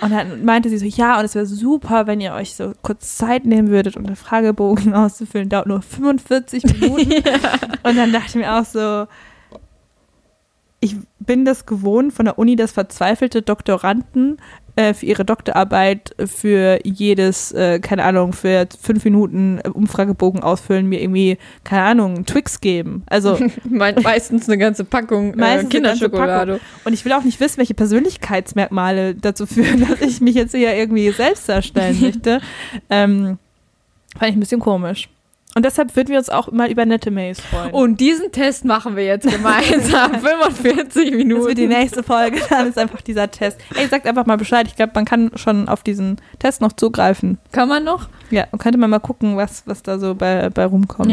[0.01, 3.17] Und dann meinte sie so, ja, und es wäre super, wenn ihr euch so kurz
[3.17, 5.49] Zeit nehmen würdet, um den Fragebogen auszufüllen.
[5.49, 7.13] Dauert nur 45 Minuten.
[7.83, 9.07] Und dann dachte ich mir auch so,
[10.81, 14.39] ich bin das gewohnt von der Uni, dass verzweifelte Doktoranden
[14.77, 20.87] äh, für ihre Doktorarbeit für jedes, äh, keine Ahnung, für fünf Minuten äh, Umfragebogen ausfüllen,
[20.87, 23.03] mir irgendwie, keine Ahnung, Twix geben.
[23.07, 26.61] Also, me meistens eine ganze Packung äh, Kinderschokolade.
[26.85, 30.75] und ich will auch nicht wissen, welche Persönlichkeitsmerkmale dazu führen, dass ich mich jetzt hier
[30.75, 32.41] irgendwie selbst darstellen möchte.
[32.91, 33.39] Ähm,
[34.19, 35.09] fand ich ein bisschen komisch.
[35.57, 37.73] Und deshalb würden wir uns auch mal über nette Mails freuen.
[37.73, 40.13] Und diesen Test machen wir jetzt gemeinsam.
[40.21, 41.41] 45 Minuten.
[41.41, 43.59] Das wird die nächste Folge, dann ist einfach dieser Test.
[43.75, 44.67] Ey, sagt einfach mal Bescheid.
[44.69, 47.39] Ich glaube, man kann schon auf diesen Test noch zugreifen.
[47.53, 48.11] Kann man noch?
[48.31, 51.09] Ja, und könnte man mal gucken, was, was da so bei, bei rumkommt.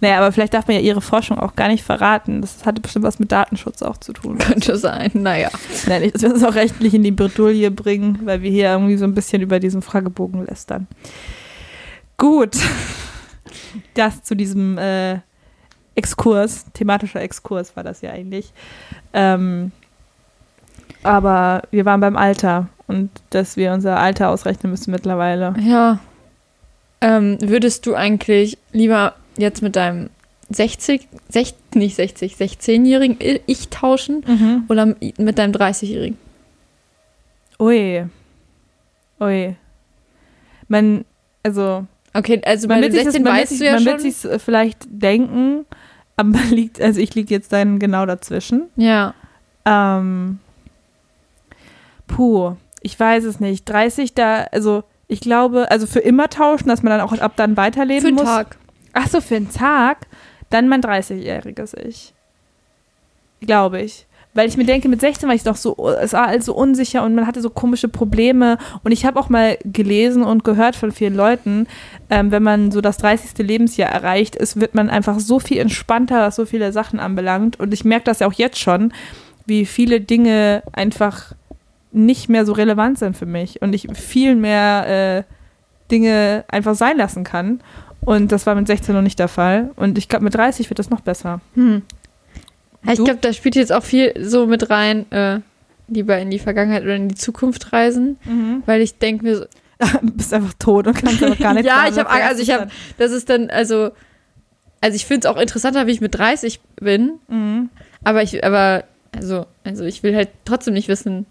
[0.00, 2.40] Naja, aber vielleicht darf man ja ihre Forschung auch gar nicht verraten.
[2.40, 4.38] Das hatte bestimmt was mit Datenschutz auch zu tun.
[4.38, 5.10] Könnte sein.
[5.12, 5.50] Naja.
[5.86, 8.96] Nein, nicht, dass wir uns auch rechtlich in die Bredouille bringen, weil wir hier irgendwie
[8.96, 10.86] so ein bisschen über diesen Fragebogen lästern.
[12.16, 12.56] Gut.
[13.94, 15.18] Das zu diesem äh,
[15.94, 18.52] Exkurs, thematischer Exkurs war das ja eigentlich.
[19.12, 19.72] Ähm,
[21.02, 25.54] aber wir waren beim Alter und dass wir unser Alter ausrechnen müssen mittlerweile.
[25.60, 25.98] Ja.
[27.00, 30.10] Ähm, würdest du eigentlich lieber jetzt mit deinem
[30.50, 34.24] 60, sech, nicht 60, 16-jährigen Ich tauschen
[34.68, 36.18] oder mit deinem 30-jährigen?
[37.58, 38.04] Ui.
[39.20, 39.56] Ui.
[40.68, 41.04] Man,
[41.42, 41.86] also
[42.16, 43.84] Okay, also bei man wird sich das, 16 man wird weißt sich, du ja man
[43.84, 44.00] wird schon.
[44.00, 45.66] sich's äh, vielleicht denken,
[46.16, 48.68] aber man liegt, also ich liege jetzt dann genau dazwischen.
[48.76, 49.14] Ja.
[49.64, 50.38] Ähm,
[52.06, 53.64] puh, ich weiß es nicht.
[53.66, 57.56] 30 da, also ich glaube, also für immer tauschen, dass man dann auch ab dann
[57.56, 58.24] weiterleben Für einen muss.
[58.24, 58.56] Tag.
[58.92, 60.06] Ach so, für einen Tag,
[60.50, 62.14] dann mein 30-jähriges Ich.
[63.40, 64.06] Glaube ich.
[64.36, 67.02] Weil ich mir denke, mit 16 war ich doch so, es war alles so unsicher
[67.02, 68.58] und man hatte so komische Probleme.
[68.84, 71.66] Und ich habe auch mal gelesen und gehört von vielen Leuten,
[72.10, 73.38] ähm, wenn man so das 30.
[73.38, 77.58] Lebensjahr erreicht ist, wird man einfach so viel entspannter, was so viele Sachen anbelangt.
[77.58, 78.92] Und ich merke das ja auch jetzt schon,
[79.46, 81.32] wie viele Dinge einfach
[81.92, 85.32] nicht mehr so relevant sind für mich und ich viel mehr äh,
[85.90, 87.60] Dinge einfach sein lassen kann.
[88.06, 89.70] Und das war mit 16 noch nicht der Fall.
[89.74, 91.40] Und ich glaube, mit 30 wird das noch besser.
[91.54, 91.82] Hm.
[92.86, 93.04] Ja, ich Du?
[93.04, 95.40] glaube, da spielt jetzt auch viel so mit rein, äh,
[95.88, 98.16] lieber in die Vergangenheit oder in die Zukunft reisen,
[98.66, 99.44] weil ich denke mir, so-
[100.02, 102.68] bist einfach tot und kannst aber gar nichts ja, ich habe, also ich habe,
[102.98, 103.90] das ist dann, also,
[104.80, 107.12] also ich finde es auch interessanter, wie ich mit 30 bin.
[107.28, 107.68] Mhm.
[108.02, 108.84] aber ich, aber,
[109.14, 111.26] also, also ich will halt trotzdem nicht wissen.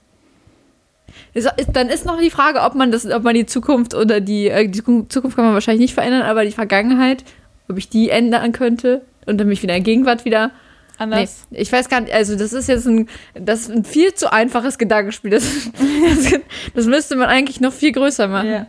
[1.34, 4.20] Ist, ist, dann ist noch die Frage, ob man das, ob man die Zukunft oder
[4.22, 7.24] die, äh, die Zukunft kann man wahrscheinlich nicht verändern, aber die Vergangenheit,
[7.70, 10.51] ob ich die ändern könnte und dann mich wieder in der Gegenwart wieder.
[10.98, 11.48] Nee, Anders.
[11.52, 14.78] ich weiß gar nicht, also das ist jetzt ein, das ist ein viel zu einfaches
[14.78, 15.32] Gedankenspiel.
[15.32, 15.43] Das,
[15.74, 16.39] das,
[16.74, 18.50] das müsste man eigentlich noch viel größer machen.
[18.50, 18.68] Ja.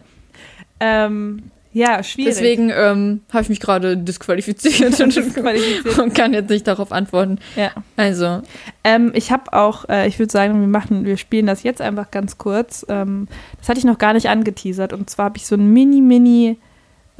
[0.81, 2.33] Ähm, ja, schwierig.
[2.33, 5.99] Deswegen ähm, habe ich mich gerade disqualifiziert und, Disqualifiziert.
[5.99, 7.39] und kann jetzt nicht darauf antworten.
[7.55, 7.70] Ja.
[7.99, 8.41] Also,
[8.83, 12.11] Ähm, ich habe auch, äh, ich würde sagen, wir machen, wir spielen das jetzt einfach
[12.11, 12.87] ganz kurz.
[12.89, 14.95] Ähm, das hatte ich noch gar nicht angeteasert.
[14.95, 16.57] Und zwar habe ich so ein Mini-Mini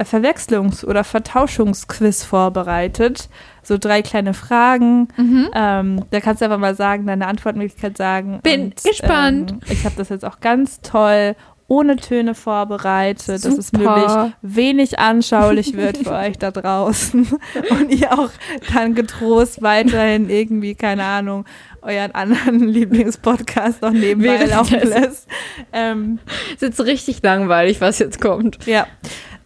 [0.05, 3.29] Verwechslungs- oder Vertauschungsquiz vorbereitet.
[3.63, 5.09] So drei kleine Fragen.
[5.53, 8.39] Ähm, da kannst du einfach mal sagen, deine Antwortmöglichkeit sagen.
[8.43, 9.51] Bin gespannt.
[9.51, 11.35] Ähm, ich habe das jetzt auch ganz toll
[11.69, 13.97] ohne Töne vorbereitet, dass es Super.
[13.97, 17.27] möglichst wenig anschaulich wird für euch da draußen
[17.69, 18.29] und ihr auch
[18.73, 21.43] dann getrost weiterhin irgendwie, keine Ahnung,
[21.81, 25.27] euren anderen Lieblingspodcast noch nebenbei laufen lässt.
[25.73, 26.19] Ähm,
[26.53, 28.65] ist jetzt richtig langweilig, was jetzt kommt.
[28.65, 28.87] ja.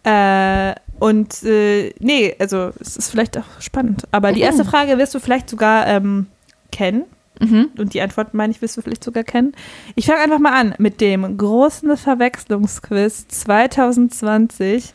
[0.04, 4.04] Äh, und äh, nee, also es ist vielleicht auch spannend.
[4.10, 6.26] Aber die erste Frage wirst du vielleicht sogar ähm,
[6.70, 7.04] kennen.
[7.40, 7.70] Mhm.
[7.76, 9.52] Und die Antwort, meine ich, wirst du vielleicht sogar kennen.
[9.96, 14.94] Ich fange einfach mal an mit dem großen Verwechslungsquiz 2020.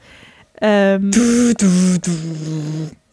[0.62, 1.12] Ähm,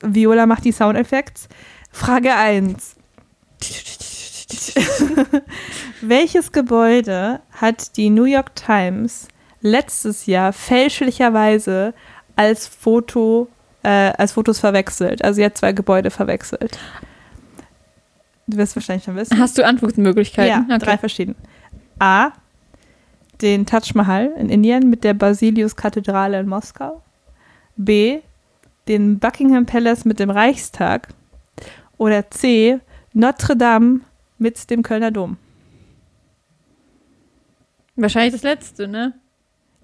[0.01, 1.42] Viola macht die Soundeffekte.
[1.90, 2.97] Frage 1.
[6.01, 9.28] Welches Gebäude hat die New York Times
[9.65, 11.95] letztes Jahr fälschlicherweise
[12.37, 13.49] als Foto,
[13.83, 15.25] äh, als Fotos verwechselt?
[15.25, 16.79] Also sie hat zwei Gebäude verwechselt.
[18.47, 19.39] Du wirst wahrscheinlich schon wissen.
[19.39, 20.67] Hast du Antwortmöglichkeiten?
[20.69, 21.35] Ja, drei verschiedene.
[21.99, 22.33] A.
[23.41, 27.03] Den Taj Mahal in Indien mit der Basilius-Kathedrale in Moskau.
[27.77, 28.21] B.
[28.87, 31.09] Den Buckingham Palace mit dem Reichstag.
[31.97, 32.81] Oder C.
[33.15, 34.01] Notre Dame
[34.39, 35.39] mit dem Kölner Dom.
[37.97, 39.15] Wahrscheinlich das letzte, ne?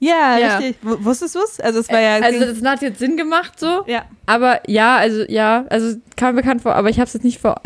[0.01, 0.57] Ja, Ja.
[0.57, 0.76] richtig.
[0.82, 1.61] W wusstest du es?
[1.61, 2.16] Also es war ja.
[2.16, 3.84] also das hat jetzt Sinn gemacht so.
[3.86, 4.05] ja.
[4.26, 7.61] Aber ja, also ja, also kam bekannt vor, aber ich habe es jetzt nicht vor.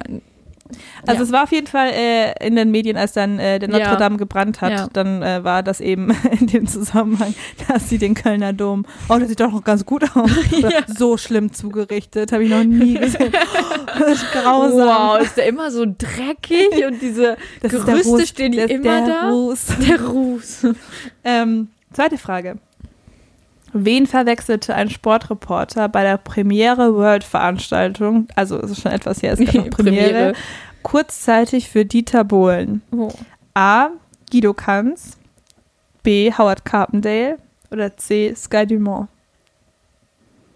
[1.06, 1.22] Also ja.
[1.26, 3.96] es war auf jeden Fall äh, in den Medien, als dann äh, der Notre Ja.
[3.96, 4.88] Dame gebrannt hat, Ja.
[4.92, 6.10] dann äh, war das eben
[6.40, 7.34] in dem Zusammenhang,
[7.68, 10.30] dass sie den Kölner Dom, oh, das sieht doch noch ganz gut aus.
[10.96, 13.30] So schlimm zugerichtet, habe ich noch nie gesehen.
[13.98, 14.88] das ist grausam.
[14.88, 18.58] Wow, ist der immer so dreckig und diese Das ist der Gerüste Ruß, stehen die
[18.58, 19.28] der, immer der da.
[19.30, 19.66] Ruß.
[19.86, 20.66] Der Ruß.
[21.24, 22.58] Ähm, zweite Frage.
[23.72, 29.32] Wen verwechselte ein Sportreporter bei der Premiere World Veranstaltung, also es ist schon etwas her,
[29.32, 30.34] es gab noch Premiere,
[30.82, 32.82] kurzzeitig für Dieter Bohlen?
[32.92, 33.10] Oh.
[33.54, 33.90] A.
[34.30, 35.18] Guido Kanz,
[36.04, 36.32] B.
[36.32, 37.38] Howard Carpendale
[37.70, 38.32] oder C.
[38.36, 39.08] Sky Dumont?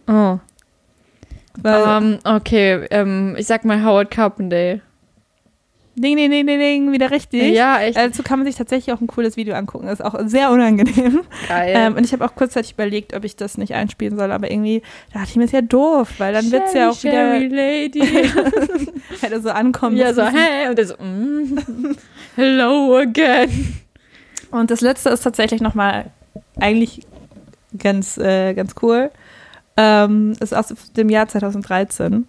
[0.06, 0.38] oh.
[1.60, 4.80] Weil, Ähm, okay, ähm, ich sag mal Howard Carpendale.
[6.00, 7.54] Ding, ding, ding, ding, ding, wieder richtig.
[7.54, 9.86] Ja, echt Dazu kann man sich tatsächlich auch ein cooles Video angucken.
[9.86, 11.20] Das ist auch sehr unangenehm.
[11.48, 11.74] geil.
[11.76, 14.82] Ähm, und ich habe auch kurzzeitig überlegt, ob ich das nicht einspielen soll, aber irgendwie
[15.12, 18.00] dachte ich mir, ist ja doof, weil dann wird es ja auch Sherry, wieder Lady.
[19.20, 19.96] hätte so ankommen.
[19.96, 20.68] ja, so, hey.
[20.68, 21.96] Und der so, mm,
[22.36, 23.78] hello again.
[24.50, 26.10] Und das letzte ist tatsächlich nochmal
[26.58, 27.00] eigentlich
[27.76, 29.10] ganz, äh, ganz cool.
[29.76, 32.26] Ähm, ist aus dem Jahr 2013.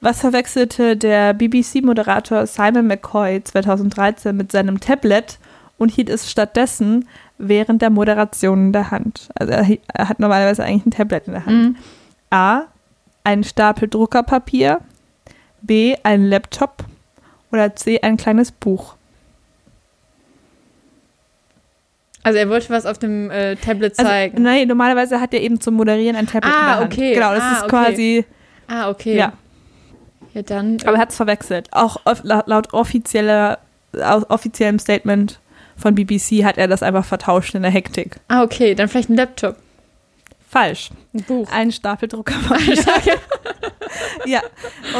[0.00, 5.38] Was verwechselte der BBC-Moderator Simon McCoy 2013 mit seinem Tablet
[5.76, 9.28] und hielt es stattdessen während der Moderation in der Hand?
[9.34, 11.56] Also er, er hat normalerweise eigentlich ein Tablet in der Hand.
[11.62, 11.76] Mhm.
[12.30, 12.62] A.
[13.24, 14.80] Ein Stapel Druckerpapier.
[15.60, 15.96] B.
[16.02, 16.84] Ein Laptop.
[17.52, 18.00] Oder C.
[18.00, 18.94] Ein kleines Buch.
[22.22, 24.42] Also er wollte was auf dem äh, Tablet Also, zeigen.
[24.42, 26.92] nein, normalerweise hat er eben zum Moderieren ein Tablet Ah, in der Hand.
[26.92, 27.14] okay.
[27.14, 27.68] Genau, das Ah, ist okay.
[27.70, 28.24] quasi,
[28.68, 29.16] ah, okay.
[29.16, 29.32] ja.
[30.34, 30.78] Ja, dann.
[30.84, 31.68] Aber er hat es verwechselt.
[31.72, 33.58] Auch laut, offizieller,
[34.28, 35.40] offiziellem Statement
[35.76, 38.16] von BBC hat er das einfach vertauscht in der Hektik.
[38.28, 39.56] ah, okay, dann vielleicht ein Laptop.
[40.52, 40.90] Falsch.
[41.14, 41.48] Ein Buch.
[41.52, 42.74] Ein Stapel Druckerpapier.
[44.26, 44.40] ja.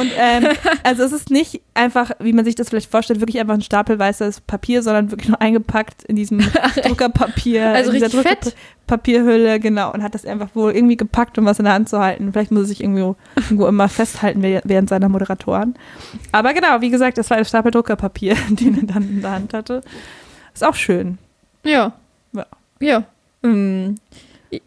[0.01, 0.47] Und ähm,
[0.85, 3.99] also es ist nicht einfach, wie man sich das vielleicht vorstellt, wirklich einfach ein Stapel
[3.99, 6.39] weißes Papier, sondern wirklich nur eingepackt in diesem
[6.85, 7.67] Druckerpapier.
[7.71, 8.57] Also in dieser richtig fett.
[8.87, 9.93] Papierhülle, genau.
[9.93, 12.33] Und hat das einfach wohl irgendwie gepackt, um was in der Hand zu halten.
[12.33, 15.75] Vielleicht muss er sich irgendwo, irgendwo immer festhalten wäh- während seiner Moderatoren.
[16.31, 19.53] Aber genau, wie gesagt, das war ein Stapel Druckerpapier, den er dann in der Hand
[19.53, 19.81] hatte.
[20.55, 21.19] Ist auch schön.
[21.65, 21.93] Ja.
[22.33, 22.47] Ja.
[22.79, 23.03] Ja.
[23.43, 23.97] Ähm,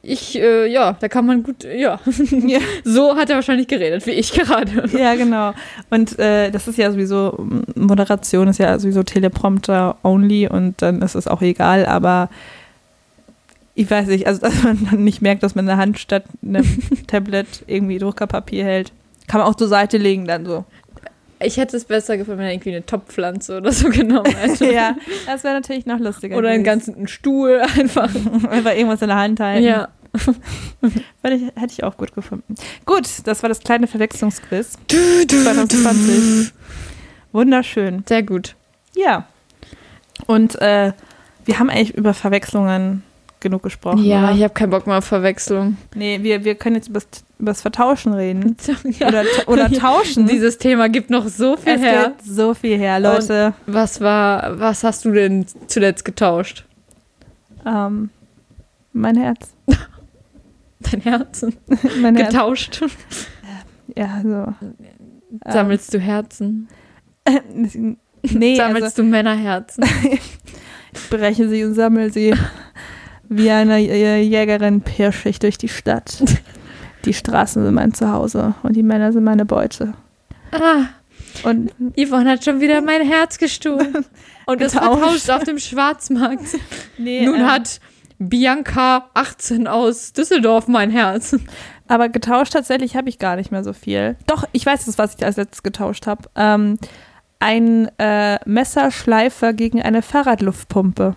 [0.01, 1.99] ich, äh, ja, da kann man gut, ja.
[2.31, 2.59] Ja.
[2.84, 4.86] So hat er wahrscheinlich geredet, wie ich gerade.
[4.97, 5.53] Ja, genau.
[5.89, 11.15] Und äh, das ist ja sowieso, Moderation ist ja sowieso Teleprompter only und dann ist
[11.15, 12.29] es auch egal, aber
[13.75, 16.65] Ich weiß nicht, also dass man dann nicht merkt, dass man eine Hand statt einem
[17.07, 18.91] Tablet irgendwie Druckerpapier hält.
[19.27, 20.65] Kann man auch zur Seite legen dann so.
[21.44, 24.72] Ich hätte es besser gefunden, wenn er irgendwie eine Topfpflanze oder so genommen hätte.
[24.72, 26.38] ja, das wäre natürlich noch lustiger.
[26.38, 28.10] Oder einen ganzen Stuhl einfach.
[28.50, 29.66] Einfach irgendwas in der Hand halten.
[29.66, 29.89] Ja.
[31.22, 32.56] Weil ich, hätte ich auch gut gefunden.
[32.86, 36.54] Gut, das war das kleine Verwechslungsquiz 2020.
[37.32, 38.04] Wunderschön.
[38.08, 38.56] Sehr gut.
[38.96, 39.28] Ja.
[40.28, 40.94] Und äh,
[41.46, 43.04] wir haben eigentlich über Verwechslungen
[43.44, 44.04] genug gesprochen.
[44.04, 44.34] Ja, oder?
[44.34, 45.78] ich habe keinen Bock mehr auf Verwechslung.
[45.94, 47.02] Nee, wir, wir können jetzt über
[47.39, 48.58] das Vertauschen reden.
[49.00, 49.08] Ja.
[49.08, 50.26] Oder, oder tauschen.
[50.28, 52.04] Dieses Thema gibt noch so viel es her.
[52.10, 53.54] gibt so viel her, Leute.
[53.66, 56.66] Was war, was hast du denn zuletzt getauscht?
[57.66, 58.10] Ähm,
[58.91, 59.54] mein Herz.
[60.80, 61.56] Dein Herzen.
[62.02, 62.32] Mein Herz.
[62.32, 62.82] Getauscht.
[63.96, 64.54] Ja, so.
[65.52, 66.68] Sammelst du Herzen?
[68.22, 69.84] Nee, Sammelst also du Männerherzen?
[70.94, 72.34] ich breche sie und sammle sie.
[73.36, 76.23] Wie eine äh, Jägerin pirsche ich durch die Stadt.
[77.05, 79.93] Die Straßen sind mein Zuhause und die Männer sind meine Beute.
[80.53, 80.86] ah,
[81.43, 84.05] Und Yvonne hat schon wieder mein Herz gestohlen.
[84.45, 84.99] Und es Getauscht.
[84.99, 86.43] vertauscht auf dem Schwarzmarkt.
[86.97, 87.81] nee, Nun ähm, hat
[88.19, 91.36] Bianca 18 aus Düsseldorf mein Herz.
[91.89, 94.15] Aber getauscht tatsächlich habe ich gar nicht mehr so viel.
[94.27, 96.29] Doch, ich weiß es, was ich als letztes getauscht habe.
[96.36, 96.77] Ähm,
[97.39, 101.15] ein äh, Messerschleifer gegen eine Fahrradluftpumpe.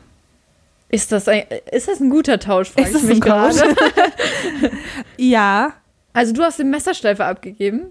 [0.88, 3.54] Ist das ein, ist das ein guter Tausch, frage Ist ich das mich gerade.
[5.16, 5.72] Ja,
[6.12, 7.86] Also du hast den Messerschleifer abgegeben?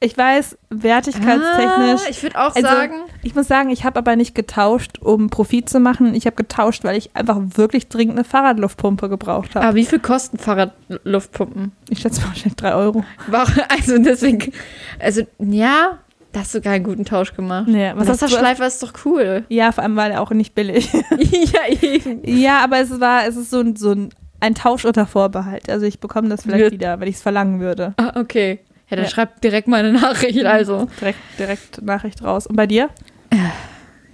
[0.00, 2.02] ich weiß, wertigkeitstechnisch.
[2.04, 5.28] Ah, ich würde auch Also, sagen, Ich muss sagen, ich habe aber nicht getauscht, um
[5.28, 6.14] Profit zu machen.
[6.14, 9.66] Ich habe getauscht, weil ich einfach wirklich dringend eine Fahrradluftpumpe gebraucht habe.
[9.66, 11.72] aber wie viel kosten Fahrradluftpumpen?
[11.90, 13.04] Ich schätze mal wahrscheinlich drei Euro.
[13.26, 14.52] War- Also deswegen,
[15.00, 15.98] also ja,
[16.32, 17.68] da hast du keinen guten Tausch gemacht.
[17.68, 19.44] Nee, was hast Messerschleifer ist doch cool.
[19.48, 20.92] Ja, vor allem war er auch nicht billig.
[20.92, 22.20] ja, eben.
[22.24, 24.10] ja, aber es war, es ist so ein, so ein,
[24.40, 25.70] ein Tausch unter Vorbehalt.
[25.70, 27.94] Also ich bekomme das vielleicht Wird- wieder, wenn ich es verlangen würde.
[27.96, 28.60] Ah, okay.
[28.90, 29.10] Ja, dann Ja.
[29.10, 30.88] schreib direkt mal eine Nachricht, also.
[31.00, 32.46] Direkt, direkt Nachricht raus.
[32.46, 32.88] Und bei dir?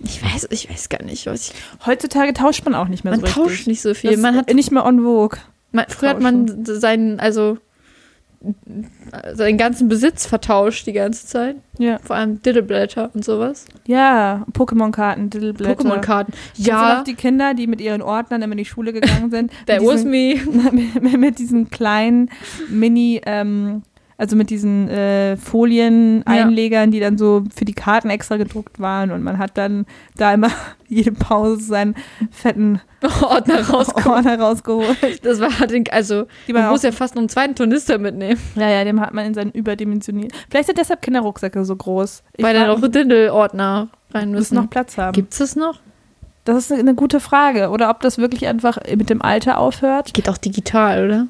[0.03, 1.55] Ich weiß, ich weiß gar nicht, was ich,
[1.87, 3.43] Heutzutage tauscht man auch nicht mehr Man so richtig.
[3.43, 4.11] tauscht nicht so viel.
[4.13, 5.39] Das man hat, nicht mehr on vogue.
[5.73, 7.59] man, früher hat man seinen, also
[9.35, 11.57] seinen ganzen Besitz vertauscht die ganze Zeit.
[11.79, 11.99] Ja.
[11.99, 13.67] Vor allem Diddleblätter und sowas.
[13.87, 15.83] Ja, Pokémon-Karten, Diddleblätter.
[15.83, 16.33] Pokémon-Karten.
[16.33, 19.31] Kennst du Ja, noch die Kinder, die mit ihren Ordnern immer in die Schule gegangen
[19.31, 19.51] sind?
[19.67, 20.81] that mit was diesen, me.
[21.01, 22.31] mit, mit diesen kleinen
[22.69, 23.83] Mini, ähm,
[24.17, 29.23] also mit diesen äh, Folien-Einlegern, die dann so für die Karten extra gedruckt waren und
[29.23, 29.87] man hat dann
[30.17, 30.51] da immer
[30.89, 31.97] jede Pause seinen
[32.31, 32.81] fetten
[33.23, 34.09] Ordner rauskommen.
[34.09, 35.25] Ordner rausgeholt.
[35.25, 35.51] Das war,
[35.91, 38.41] also, Die man muss ja fast noch einen zweiten Tornister mitnehmen.
[38.55, 40.33] ja, ja, dem hat man in seinen überdimensioniert.
[40.49, 42.23] Vielleicht sind deshalb Kinderrucksäcke so groß.
[42.37, 44.55] Ich weil da noch mich, Diddle-Ordner rein müssen müssen.
[44.55, 45.13] noch Platz haben.
[45.13, 45.81] Gibt's das noch?
[46.45, 47.71] Das ist eine gute Frage.
[47.71, 50.13] Oder ob das wirklich einfach mit dem Alter aufhört.
[50.13, 51.27] Geht auch digital, oder?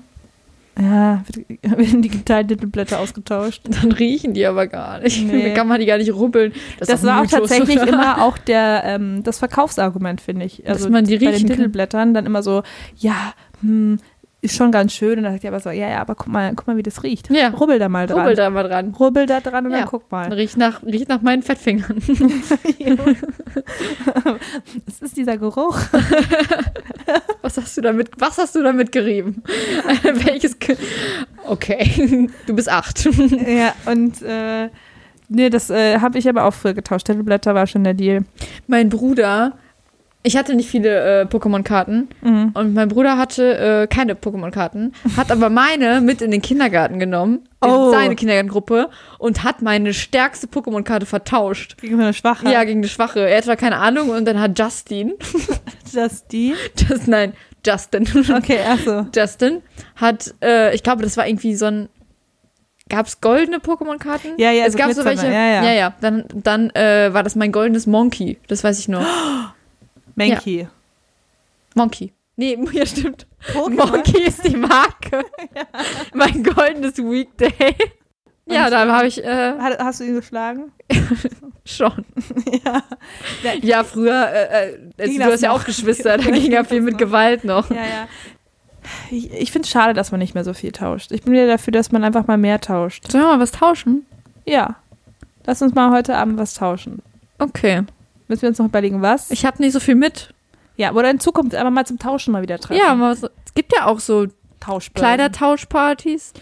[0.81, 1.23] Ja,
[1.63, 3.63] werden digital Titelblätter ausgetauscht.
[3.69, 5.25] Dann riechen die aber gar nicht.
[5.25, 5.45] Nee.
[5.45, 6.53] Dann kann man die gar nicht rubbeln.
[6.81, 7.89] Das, ist war auch tatsächlich oder?
[7.93, 10.67] immer auch der, ähm, das Verkaufsargument, finde ich.
[10.69, 11.57] Also Dass man die bei riechen den kann.
[11.57, 12.63] Titelblättern dann immer so,
[12.97, 13.99] ja, hm,
[14.41, 15.17] ist schon ganz schön.
[15.19, 17.03] Und dann sagt er aber so, ja, ja, aber guck mal, guck mal, wie das
[17.03, 17.31] riecht.
[17.31, 17.49] Ja.
[17.49, 18.19] Rubbel da mal dran.
[18.21, 18.95] Rubbel da mal dran.
[18.99, 19.79] Rubbel da dran und Ja.
[19.79, 20.31] dann guck mal.
[20.33, 21.97] Riecht nach, riecht nach meinen Fettfingern.
[24.87, 25.79] Das ist dieser Geruch.
[27.55, 29.45] Was hast du damit, was hast du damit gerieben?
[30.03, 30.77] Welches, Ge
[31.47, 33.05] okay, du bist acht.
[33.47, 34.71] ja, und äh,
[35.29, 37.07] nee, das äh, habe ich aber auch früher getauscht.
[37.07, 38.25] Titelblätter war schon der Deal.
[38.67, 39.53] Mein Bruder,
[40.27, 42.51] ich hatte nicht viele äh, Pokémon-Karten Mhm.
[42.55, 47.47] und mein Bruder hatte äh, keine Pokémon-Karten, hat aber meine mit in den Kindergarten genommen,
[47.63, 47.91] in Oh.
[47.91, 51.77] seine Kindergartengruppe und hat meine stärkste Pokémon-Karte vertauscht.
[51.81, 52.51] Gegen eine Schwache.
[52.51, 53.21] Ja, gegen eine schwache.
[53.21, 55.13] Er hatte keine Ahnung und dann hat Justin,
[56.33, 56.55] die.
[56.89, 57.35] das, nein,
[57.67, 58.07] Justin,
[58.37, 59.07] Okay, achso.
[59.15, 59.63] Justin
[59.97, 61.89] hat, äh, ich glaube, das war irgendwie so ein.
[62.91, 64.33] Gab es goldene Pokémon-Karten?
[64.37, 65.27] Ja, ja, es so gab so welche.
[65.27, 65.65] ja, ja.
[65.65, 65.95] ja, ja.
[66.03, 68.39] Dann, dann äh, war das mein goldenes Monkey.
[68.49, 69.05] Das weiß ich noch.
[70.15, 70.69] Menki.
[71.75, 72.13] Monkey.
[72.37, 73.27] Nee, ja, stimmt.
[73.53, 73.91] Pokémon?
[73.91, 75.25] Monkey ist die Marke.
[76.15, 77.75] Mein goldenes Weekday.
[78.47, 80.73] Ja, Und, da ähm, habe ich äh, Hast du ihn geschlagen?
[81.65, 82.05] schon.
[82.65, 82.83] ja.
[83.63, 86.95] Ja, früher, äh, äh, also du hast ja auch Geschwister, da Ging ja viel mit
[86.95, 86.99] noch?
[86.99, 87.71] Gewalt noch.
[87.71, 88.09] Ja, ja.
[89.11, 91.11] Ich, ich finde es schade, dass man nicht mehr so viel tauscht.
[91.13, 93.11] Ich bin wieder dafür, dass man einfach mal mehr tauscht.
[93.11, 94.05] Sollen wir mal was tauschen?
[94.45, 94.77] Ja.
[95.47, 97.03] Lass uns mal heute Abend was tauschen.
[97.39, 97.83] Okay.
[98.29, 99.31] Müssen wir uns noch überlegen, was?
[99.31, 100.33] Ich habe nicht so viel mit.
[100.77, 102.81] ja, oder in Zukunft einfach mal zum Tauschen mal wieder treffen.
[102.81, 104.27] Ja, so, es gibt ja auch so.
[104.95, 106.33] Kleidertauschpartys.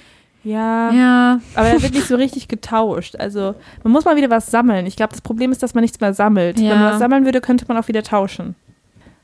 [0.45, 1.41] Ja, Ja.
[1.55, 3.17] aber da wird nicht so richtig getauscht.
[3.17, 4.87] Also man muss mal wieder was sammeln.
[4.87, 6.59] Ich glaube, das Problem ist, dass man nichts mehr sammelt.
[6.59, 6.71] Ja.
[6.71, 8.55] Wenn man was sammeln würde, könnte man auch wieder tauschen.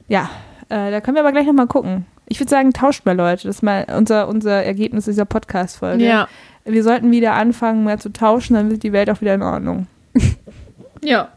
[0.09, 0.31] Ja,
[0.69, 2.07] äh, da können wir aber gleich nochmal gucken.
[2.27, 3.47] Ich würde sagen, tauscht mal Leute.
[3.49, 6.05] Das ist mal unser, unser Ergebnis dieser Podcast-Folge.
[6.05, 6.29] Ja.
[6.65, 9.87] Wir sollten wieder anfangen, mal zu tauschen, dann wird die Welt auch wieder in Ordnung.
[11.03, 11.29] Ja.